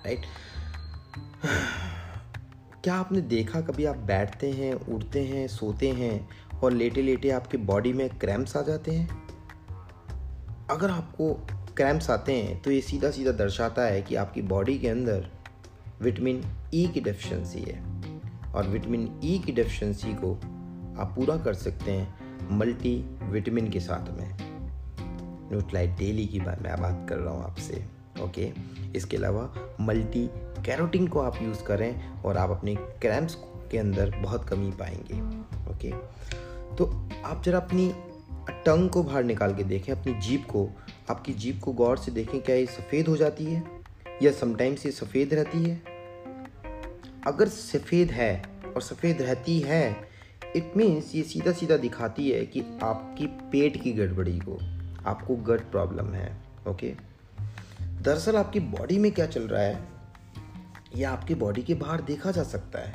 राइट 0.06 0.26
क्या 2.84 2.94
आपने 2.94 3.20
देखा 3.20 3.60
कभी 3.60 3.84
आप 3.84 3.96
बैठते 3.96 4.50
हैं, 4.50 4.72
उठते 4.74 5.22
हैं, 5.24 5.46
सोते 5.48 5.90
हैं 5.90 6.28
और 6.62 6.72
लेटे 6.72 7.02
लेटे 7.02 7.30
आपके 7.30 7.58
बॉडी 7.66 7.92
में 7.92 8.08
क्रैम्प्स 8.18 8.56
आ 8.56 8.62
जाते 8.62 8.90
हैं। 8.90 9.08
अगर 10.70 10.90
आपको 10.90 11.32
क्रैम्प्स 11.76 12.10
आते 12.10 12.32
हैं 12.32 12.60
तो 12.62 12.70
ये 12.70 12.80
सीधा 12.80 13.10
सीधा 13.10 13.32
दर्शाता 13.34 13.82
है 13.82 14.02
कि 14.02 14.14
आपकी 14.14 14.42
बॉडी 14.44 14.78
के 14.78 14.88
अंदर 14.88 15.28
विटामिन 16.02 16.42
ई 16.74 16.86
e 16.86 16.92
की 16.92 17.00
डेफिशिएंसी 17.00 17.60
है। 17.60 17.80
और 18.52 18.68
विटामिन 18.68 19.08
ई 19.24 19.38
e 19.38 19.44
की 19.44 19.52
डेफिशिएंसी 19.52 20.14
को 20.14 20.32
आप 21.00 21.12
पूरा 21.16 21.36
कर 21.44 21.54
सकते 21.54 21.92
हैं 21.92 22.58
मल्टी 22.58 22.96
विटामिन 23.30 23.70
के 23.70 23.80
साथ 23.80 24.10
में। 24.18 24.36
न्यूट्राइट 25.50 25.90
डेली 25.98 26.26
की 26.26 26.40
बात 26.40 26.62
मैं 26.62 26.80
बात 26.82 27.06
कर 27.08 27.16
रहा 27.16 27.34
हूँ 27.34 27.44
आपसे 27.44 27.84
ओके 28.22 28.52
इसके 28.96 29.16
अलावा 29.16 29.50
मल्टी 29.80 30.26
कैरोटीन 30.66 31.06
को 31.08 31.20
आप 31.20 31.38
यूज़ 31.42 31.62
करें 31.64 32.22
और 32.22 32.36
आप 32.36 32.50
अपने 32.50 32.74
क्रैम्प्स 33.02 33.36
के 33.70 33.78
अंदर 33.78 34.10
बहुत 34.22 34.48
कमी 34.48 34.70
पाएँगे 34.80 35.20
ओके 35.72 35.92
तो 36.78 36.84
आप 37.24 37.42
जरा 37.44 37.58
अपनी 37.58 37.92
टंग 38.50 38.88
को 38.90 39.02
बाहर 39.02 39.24
निकाल 39.24 39.54
के 39.54 39.64
देखें, 39.64 39.92
अपनी 39.92 40.14
जीप 40.20 40.46
को। 40.50 40.68
आपकी 41.10 41.32
जीप 41.32 41.60
को 41.60 41.72
गौर 41.72 41.98
से 41.98 42.12
देखें, 42.12 42.40
क्या 42.40 42.56
ये 42.56 42.66
सफ़ेद 42.66 43.08
हो 43.08 43.16
जाती 43.16 43.44
है? 43.44 43.62
या 44.22 44.32
समटाइम्स 44.32 44.86
ये 44.86 44.92
सफ़ेद 44.92 45.34
रहती 45.34 45.62
है? 45.64 45.80
अगर 47.26 47.48
सफ़ेद 47.48 48.10
है 48.10 48.42
और 48.76 48.82
सफ़ेद 48.82 49.22
रहती 49.22 49.58
है 49.60 50.08
इट 50.56 50.72
मीन्स 50.76 51.14
ये 51.14 51.22
सीधा 51.22 51.52
सीधा 51.52 51.76
दिखाती 51.76 52.30
है 52.30 52.44
कि 52.46 52.60
आपकी 52.82 53.26
पेट 53.26 53.82
की 53.82 53.92
गड़बड़ी 53.92 54.38
को, 54.38 54.58
आपको 55.06 55.36
गट 55.36 55.70
प्रॉब्लम 55.70 56.12
है 56.12 56.36
ओके 56.68 56.94
दरअसल 58.02 58.36
आपकी 58.36 58.60
बॉडी 58.60 58.98
में 58.98 59.10
क्या 59.12 59.26
चल 59.26 59.42
रहा 59.42 59.62
है? 59.62 59.88
यह 60.96 61.10
आपकी 61.10 61.34
बॉडी 61.34 61.62
के 61.62 61.74
बाहर 61.74 62.00
देखा 62.00 62.30
जा 62.30 62.42
सकता 62.42 62.78
है। 62.78 62.94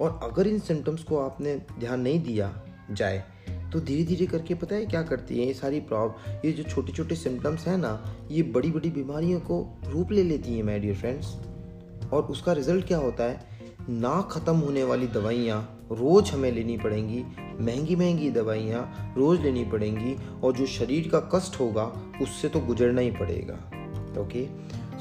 और 0.00 0.20
अगर 0.22 0.46
इन 0.46 0.58
सिम्टम्स 0.58 1.02
को 1.02 1.18
आपने 1.18 1.56
ध्यान 1.78 2.00
नहीं 2.00 2.22
दिया 2.24 2.48
जाए। 2.94 3.24
तो 3.72 3.80
धीरे 3.80 4.04
धीरे 4.04 4.26
करके 4.26 4.54
पता 4.54 4.74
है 4.74 4.86
क्या 4.86 5.02
करती 5.02 5.38
है 5.38 5.46
ये 5.46 5.54
सारी 5.54 5.80
प्रॉब, 5.80 6.16
ये 6.44 6.52
जो 6.52 6.62
छोटे 6.62 6.92
छोटे 6.92 7.14
सिम्टम्स 7.14 7.66
हैं 7.68 7.76
ना, 7.78 7.92
ये 8.30 8.42
बड़ी 8.42 8.70
बड़ी 8.70 8.90
बीमारियों 8.90 9.40
को 9.40 9.66
रूप 9.86 10.12
ले 10.12 10.22
लेती 10.22 10.56
हैं 10.56 10.62
माय 10.62 10.78
डियर 10.78 10.94
फ्रेंड्स 10.94 11.36
और 12.12 12.22
उसका 12.22 12.52
रिज़ल्ट 12.52 12.86
क्या 12.86 12.98
होता 12.98 13.24
है? 13.24 13.50
ना 13.90 14.20
ख़त्म 14.22 14.56
होने 14.56 14.82
वाली 14.84 15.06
दवाइयाँ 15.06 15.60
रोज़ 15.92 16.32
हमें 16.32 16.50
लेनी 16.52 16.76
पड़ेंगी 16.78 17.22
महँगी 17.60 17.96
महँगी 17.96 18.30
दवाइयाँ 18.30 19.14
रोज़ 19.16 19.40
लेनी 19.40 19.64
पड़ेंगी, 19.64 20.16
और 20.44 20.52
जो 20.52 20.66
शरीर 20.66 21.08
का 21.08 21.20
कष्ट 21.34 21.58
होगा, 21.60 21.84
उससे 22.22 22.48
तो 22.48 22.60
गुजरना 22.60 23.00
ही 23.00 23.10
पड़ेगा। 23.10 23.54
ओके 24.22 24.46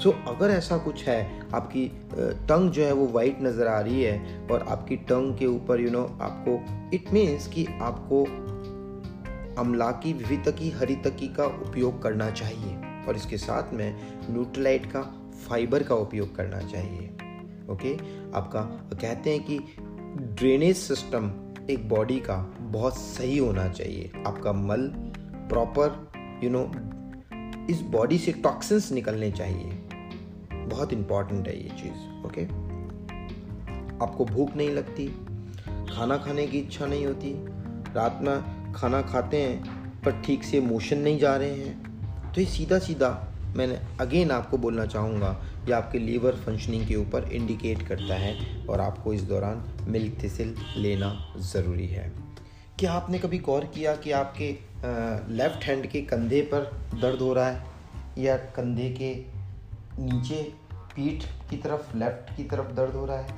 सो 0.04 0.12
अगर 0.28 0.50
ऐसा 0.50 0.78
कुछ 0.78 1.04
है, 1.06 1.50
आपकी 1.54 1.88
टंग 2.14 2.70
जो 2.72 2.84
है 2.84 2.94
वो 2.94 3.08
वाइट 3.08 3.42
नज़र 3.42 3.68
आ 3.68 3.80
रही 3.80 4.04
है 4.04 4.48
और 4.48 4.66
आपकी 4.68 4.96
टंग 5.10 5.38
के 5.38 5.46
ऊपर 5.46 5.82
यू 5.82 5.90
नो 5.92 6.04
आपको 6.22 6.60
इट 6.96 7.12
मीन्स 7.14 7.48
कि 7.48 7.66
आपको 7.82 8.24
अमलाकी, 9.62 10.14
विविधकी, 10.14 10.70
हरितकी 10.70 11.28
का 11.28 11.46
उपयोग 11.46 12.02
करना 12.04 12.30
चाहिए 12.32 12.76
और 13.08 13.16
इसके 13.16 13.38
साथ 13.38 13.74
में 13.74 13.96
न्यूट्रलाइट 14.30 14.86
का 14.86 15.02
फाइबर 15.48 15.84
का 15.84 15.96
उपयोग 15.96 16.36
करना 16.36 16.60
चाहिए 16.62 17.08
ओके 17.70 17.94
आपका, 18.38 18.62
कहते 18.94 19.30
हैं 19.30 19.44
कि 19.44 19.60
ड्रेनेज 20.36 20.76
सिस्टम 20.78 21.32
एक 21.70 21.88
बॉडी 21.90 22.20
का 22.20 22.38
बहुत 22.62 22.98
सही 22.98 23.38
होना 23.38 23.68
चाहिए। 23.68 24.12
आपका 24.28 24.54
मल 24.54 24.88
प्रॉपर 25.50 26.40
यू 26.44 26.50
नो 26.50 26.64
इस 27.70 27.82
बॉडी 27.92 28.18
से 28.18 28.32
टॉक्सिन्स 28.44 28.92
निकलने 28.92 29.32
चाहिए। 29.32 29.81
बहुत 30.72 30.94
इंपॉर्टेंट 30.94 31.48
है 31.48 31.56
ये 31.58 31.70
चीज़ 31.82 32.26
ओके 32.28 32.44
आपको 34.04 34.26
भूख 34.26 34.56
नहीं 34.56 34.70
लगती, 34.72 35.08
खाना 35.90 36.18
खाने 36.18 36.46
की 36.48 36.60
इच्छा 36.60 36.86
नहीं 36.86 37.06
होती, 37.06 37.34
रात 37.96 38.20
में 38.22 38.74
खाना 38.74 39.02
खाते 39.04 39.42
हैं, 39.42 40.02
पर 40.02 40.22
ठीक 40.26 40.44
से 40.44 40.62
मोशन 40.62 40.98
नहीं 40.98 41.20
जा 41.20 41.36
रहे 41.38 41.56
हैं 41.56 42.32
तो 42.34 42.42
ये 42.42 42.48
सीधा 42.48 42.80
सीधा 42.80 43.10
मैंने 43.56 43.80
अगेन 44.02 44.32
आपको 44.32 44.58
बोलना 44.58 44.86
चाहूँगा, 44.86 45.30
ये 45.68 45.74
आपके 45.74 46.00
लीवर 46.00 46.36
फंक्शनिंग 46.36 46.88
के 46.88 46.96
ऊपर 46.96 47.30
इंडिकेट 47.32 47.82
करता 47.88 48.16
है 48.16 48.66
और 48.68 48.82
आपको 48.82 49.14
इस 49.14 49.22
दौरान 49.24 49.64
मिल्क 49.88 50.18
थिसिल 50.24 50.56
लेना 50.78 51.10
ज़रूरी 51.52 51.88
है। 51.88 52.12
क्या 52.80 52.92
आपने 52.94 53.20
कभी 53.20 53.40
गौर 53.40 53.66
किया 53.74 53.96
कि 53.96 54.12
आपके 54.12 54.48
लेफ़्ट 55.34 55.64
हैंड 55.64 55.86
के 55.88 56.02
कंधे 56.04 56.42
पर 56.54 56.72
दर्द 57.02 57.22
हो 57.22 57.34
रहा 57.34 57.48
है 57.48 57.64
या 58.18 58.38
कंधे 58.56 58.90
के 58.92 59.14
नीचे 60.00 60.42
पीठ 60.96 61.24
की 61.50 61.58
तरफ़ 61.58 61.98
लेफ़्ट 61.98 62.36
की 62.38 62.44
तरफ़ 62.44 62.72
दर्द 62.74 62.96
हो 62.96 63.06
रहा 63.06 63.18
है। 63.18 63.36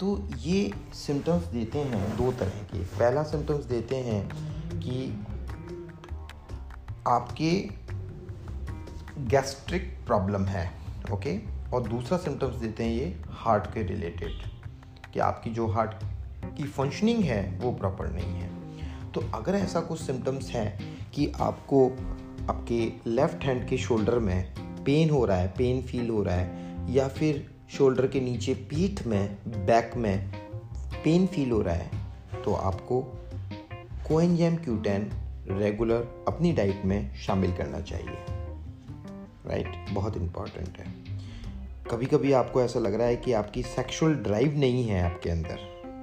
तो 0.00 0.28
ये 0.38 0.72
सिम्टम्स 0.94 1.44
देते 1.44 1.78
हैं 1.78 2.16
दो 2.16 2.32
तरह 2.32 2.62
के। 2.72 2.78
पहला 2.78 3.22
सिम्टम्स 3.22 3.64
देते 3.64 3.96
हैं 3.96 4.28
कि 4.78 5.24
आपके 7.06 7.52
गैस्ट्रिक 9.18 9.98
प्रॉब्लम 10.06 10.44
है 10.44 10.70
ओके 11.12 11.38
और 11.72 11.82
दूसरा 11.82 12.18
सिम्टम्स 12.18 12.54
देते 12.54 12.84
हैं 12.84 12.92
ये 12.92 13.20
हार्ट 13.30 13.66
के 13.66 13.82
रिलेटेड 13.82 14.32
कि 15.12 15.20
आपकी 15.20 15.50
जो 15.50 15.66
हार्ट 15.66 15.90
की 16.56 16.64
फंक्शनिंग 16.64 17.24
है, 17.24 17.58
वो 17.58 17.72
प्रॉपर 17.72 18.10
नहीं 18.10 18.34
है। 18.34 19.12
तो 19.12 19.20
अगर 19.34 19.54
ऐसा 19.54 19.80
कुछ 19.80 20.00
सिम्टम्स 20.00 20.50
हैं 20.50 20.78
कि 21.10 21.32
आपको 21.40 21.88
आपके 22.50 22.92
लेफ़्ट 23.06 23.44
हैंड 23.44 23.68
के 23.68 23.78
शोल्डर 23.78 24.18
में 24.18 24.54
पेन 24.84 25.10
हो 25.10 25.24
रहा 25.24 25.36
है 25.36 25.48
पेन 25.48 25.82
फील 25.82 26.10
हो 26.10 26.22
रहा 26.22 26.34
है 26.34 26.65
या 26.90 27.08
फिर 27.08 27.46
शोल्डर 27.70 28.06
के 28.06 28.20
नीचे 28.20 28.54
पीठ 28.54 29.06
में 29.06 29.36
बैक 29.66 29.92
में 29.96 30.30
पेन 31.04 31.26
फील 31.26 31.50
हो 31.50 31.62
रहा 31.62 31.74
है 31.74 32.42
तो 32.44 32.54
आपको 32.54 33.00
कोएनजैम 34.08 34.56
क्यूटेन 34.56 35.10
रेगुलर 35.48 36.24
अपनी 36.28 36.52
डाइट 36.52 36.84
में 36.84 37.14
शामिल 37.16 37.52
करना 37.52 37.80
चाहिए 37.80 38.16
राइट 39.46 39.66
right? 39.66 39.94
बहुत 39.94 40.16
इंपॉर्टेंट 40.16 40.78
है 40.78 40.94
कभी 41.90 42.06
कभी 42.06 42.32
आपको 42.32 42.62
ऐसा 42.62 42.80
लग 42.80 42.94
रहा 42.94 43.06
है 43.06 43.16
कि 43.16 43.32
आपकी 43.32 43.62
सेक्सुअल 43.62 44.14
ड्राइव 44.14 44.56
नहीं 44.58 44.84
है 44.84 45.02
आपके 45.02 45.30
अंदर 45.30 45.58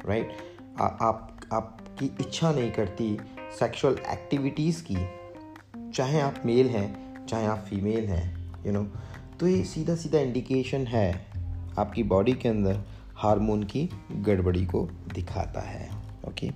राइट 0.07 0.27
right? 0.27 1.01
आप 1.01 1.39
आपकी 1.53 2.05
इच्छा 2.05 2.51
नहीं 2.51 2.71
करती 2.71 3.17
सेक्सुअल 3.59 3.97
एक्टिविटीज़ 4.11 4.83
की 4.91 4.97
चाहे 5.91 6.19
आप 6.19 6.41
मेल 6.45 6.69
हैं 6.69 7.25
चाहे 7.25 7.45
आप 7.45 7.65
फीमेल 7.69 8.05
हैं 8.05 8.25
यू 8.65 8.71
you 8.71 8.73
नो 8.73 8.79
know, 8.79 9.12
तो 9.39 9.47
ये 9.47 9.63
सीधा 9.63 9.95
सीधा 9.95 10.19
इंडिकेशन 10.19 10.85
है, 10.87 11.25
आपकी 11.77 12.03
बॉडी 12.03 12.33
के 12.33 12.49
अंदर 12.49 12.79
हार्मोन 13.15 13.63
की 13.63 13.89
गड़बड़ी 14.11 14.65
को 14.65 14.87
दिखाता 15.13 15.61
है 15.61 15.89
ओके 16.27 16.49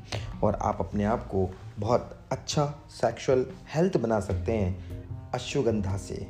और 0.44 0.56
आप 0.56 0.78
अपने 0.80 1.04
आप 1.04 1.28
को 1.28 1.50
बहुत 1.80 2.28
अच्छा 2.32 2.66
सेक्सुअल 2.90 3.46
हेल्थ 3.76 3.98
बना 3.98 4.20
सकते 4.20 4.52
हैं 4.52 5.32
अश्वगंधा 5.32 5.98
से, 5.98 6.28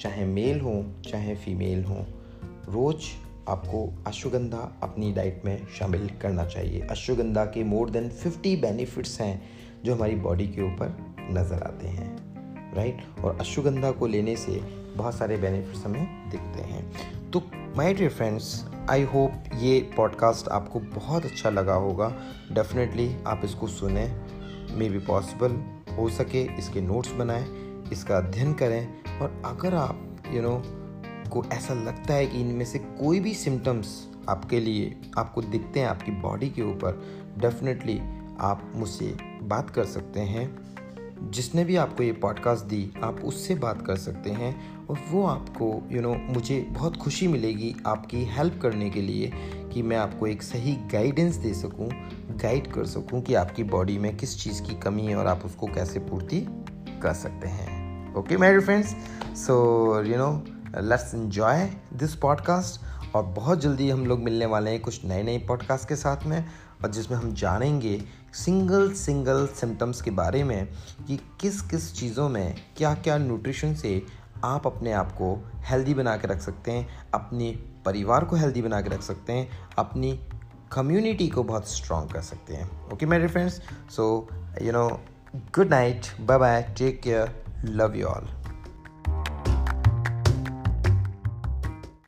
चाहे 0.00 0.24
मेल 0.24 0.60
हो, 0.60 0.84
चाहे 1.10 1.34
फीमेल 1.34 1.84
हो। 1.84 1.96
रोज़ 2.68 3.04
आपको 3.48 4.04
अश्वगंधा 4.06 4.80
अपनी 4.82 5.12
डाइट 5.12 5.42
में 5.44 5.66
शामिल 5.78 6.08
करना 6.22 6.46
चाहिए। 6.46 6.80
अश्वगंधा 6.80 7.44
के 7.44 7.64
मोर 7.64 7.90
देन 7.90 8.08
50 8.24 8.56
बेनिफिट्स 8.60 9.20
हैं 9.20 9.42
जो 9.84 9.94
हमारी 9.94 10.14
बॉडी 10.14 10.46
के 10.48 10.62
ऊपर 10.62 10.96
नज़र 11.30 11.62
आते 11.62 11.88
हैं 11.88 12.74
राइट 12.74 13.24
और 13.24 13.38
अश्वगंधा 13.40 13.90
को 13.90 14.06
लेने 14.06 14.36
से 14.36 14.83
बहुत 14.96 15.14
सारे 15.14 15.36
बेनिफिट्स 15.36 15.84
हमें 15.84 16.30
दिखते 16.30 16.62
हैं। 16.62 16.92
तो 17.30 17.42
my 17.76 17.94
dear 17.94 18.10
friends 18.10 18.68
I 18.90 19.02
hope 19.02 19.32
ये 19.54 19.90
पॉडकास्ट 19.96 20.48
आपको 20.48 20.80
बहुत 20.80 21.24
अच्छा 21.24 21.50
लगा 21.50 21.74
होगा। 21.74 22.08
डेफिनेटली 22.52 23.16
आप 23.26 23.40
इसको 23.44 23.66
सुने 23.66 24.20
मे 24.74 24.88
बी 24.88 24.98
पॉसिबल 24.98 25.52
हो 25.96 26.08
सके 26.08 26.58
इसके 26.58 26.80
नोट्स 26.80 27.12
बनाएँ 27.12 27.44
इसका 27.92 28.16
अध्ययन 28.16 28.54
करें। 28.54 28.88
और 29.20 29.42
अगर 29.44 29.74
आप 29.74 30.16
यू 30.28 30.32
you 30.32 30.42
नो 30.42 30.48
know, 30.48 31.30
को 31.30 31.44
ऐसा 31.44 31.74
लगता 31.74 32.14
है 32.14 32.26
कि 32.26 32.40
इनमें 32.40 32.64
से 32.64 32.78
कोई 32.78 33.20
भी 33.20 33.34
सिम्टम्स 33.34 34.08
आपके 34.28 34.60
लिए 34.60 35.00
आपको 35.18 35.42
दिखते 35.42 35.80
हैं 35.80 35.86
आपकी 35.86 36.10
बॉडी 36.10 36.50
के 36.50 36.62
ऊपर 36.62 37.02
डेफिनेटली 37.38 38.00
आप 38.40 38.72
मुझसे 38.74 39.16
बात 39.42 39.70
कर 39.70 39.84
सकते 39.84 40.20
हैं। 40.20 40.63
जिसने 41.22 41.64
भी 41.64 41.76
आपको 41.76 42.02
ये 42.02 42.12
पॉडकास्ट 42.12 42.64
दी 42.64 42.92
आप 43.02 43.20
उससे 43.24 43.54
बात 43.54 43.86
कर 43.86 43.96
सकते 43.96 44.30
हैं 44.30 44.86
और 44.86 44.98
वो 45.10 45.26
आपको 45.26 45.64
यू 45.64 45.98
you 45.98 46.02
नो 46.02 46.12
know, 46.12 46.20
मुझे 46.20 46.66
बहुत 46.70 46.96
खुशी 46.96 47.28
मिलेगी 47.28 47.76
आपकी 47.86 48.24
हेल्प 48.24 48.58
करने 48.62 48.90
के 48.90 49.02
लिए 49.02 49.32
कि 49.72 49.82
मैं 49.82 49.96
आपको 49.96 50.26
एक 50.26 50.42
सही 50.42 50.72
गाइडेंस 50.72 51.36
दे 51.36 51.54
सकूँ 51.54 51.88
गाइड 52.30 52.72
कर 52.72 52.86
सकूँ 52.86 53.22
कि 53.22 53.34
आपकी 53.34 53.64
बॉडी 53.64 53.98
में 53.98 54.16
किस 54.16 54.44
चीज़ 54.44 54.62
की 54.62 54.74
कमी 54.74 55.02
है 55.02 55.16
और 55.16 55.26
आप 55.26 55.42
उसको 55.44 55.66
कैसे 55.66 56.00
पूर्ति 56.00 56.40
कर 57.02 57.12
सकते 57.12 57.48
हैं। 57.48 58.14
Okay 58.14 58.36
my 58.36 58.60
friends 58.60 58.96
so 59.36 60.02
you 60.02 60.16
know 60.16 60.44
let's 60.80 61.14
enjoy 61.14 61.70
this 61.92 62.14
podcast 62.14 62.84
और 63.14 63.22
बहुत 63.22 63.60
जल्दी 63.60 63.90
हम 63.90 64.06
लोग 64.06 64.20
मिलने 64.20 64.46
वाले 64.46 64.70
हैं 64.70 64.80
कुछ 64.80 65.04
नए 65.04 65.22
नए 65.22 65.38
पॉडकास्ट 65.38 65.88
के 65.88 65.96
साथ 65.96 66.26
में 66.26 66.44
और 66.84 66.90
जिसमें 66.90 67.18
हम 67.18 67.34
जानेंगे 67.34 68.02
सिंगल 68.34 68.92
सिंगल 68.92 69.46
सिम्टम्स 69.46 70.00
के 70.02 70.10
बारे 70.10 70.42
में 70.44 70.68
कि 71.06 71.16
किस 71.40 71.60
किस 71.62 71.92
चीज़ों 71.94 72.28
में 72.28 72.54
क्या 72.76 72.94
क्या 72.94 73.18
न्यूट्रिशन 73.18 73.74
से 73.74 74.02
आप 74.44 74.66
अपने 74.66 74.92
आप 74.92 75.12
को 75.12 75.34
हेल्दी 75.68 75.94
बना 75.94 76.16
के 76.16 76.28
रख 76.28 76.40
सकते 76.40 76.72
हैं, 76.72 76.88
अपने 77.14 77.50
परिवार 77.84 78.24
को 78.24 78.36
हेल्दी 78.36 78.62
बना 78.62 78.80
के 78.80 78.90
रख 78.90 79.02
सकते 79.02 79.32
हैं, 79.32 79.48
अपनी 79.78 80.12
कम्युनिटी 80.72 81.28
को 81.28 81.42
बहुत 81.42 81.70
स्ट्रॉन्ग 81.70 82.12
कर 82.12 82.22
सकते 82.22 82.54
हैं। 82.54 82.70
ओके 82.92 83.06
मेरे 83.06 83.28
friends 83.28 83.60
so 83.96 84.28
you 84.62 84.72
know 84.72 84.88
good 85.36 85.70
night 85.70 86.06
bye 86.20 86.38
bye 86.38 86.62
take 86.78 87.00
care 87.02 87.44
love 87.64 87.96
you 87.96 88.06
all 88.06 88.28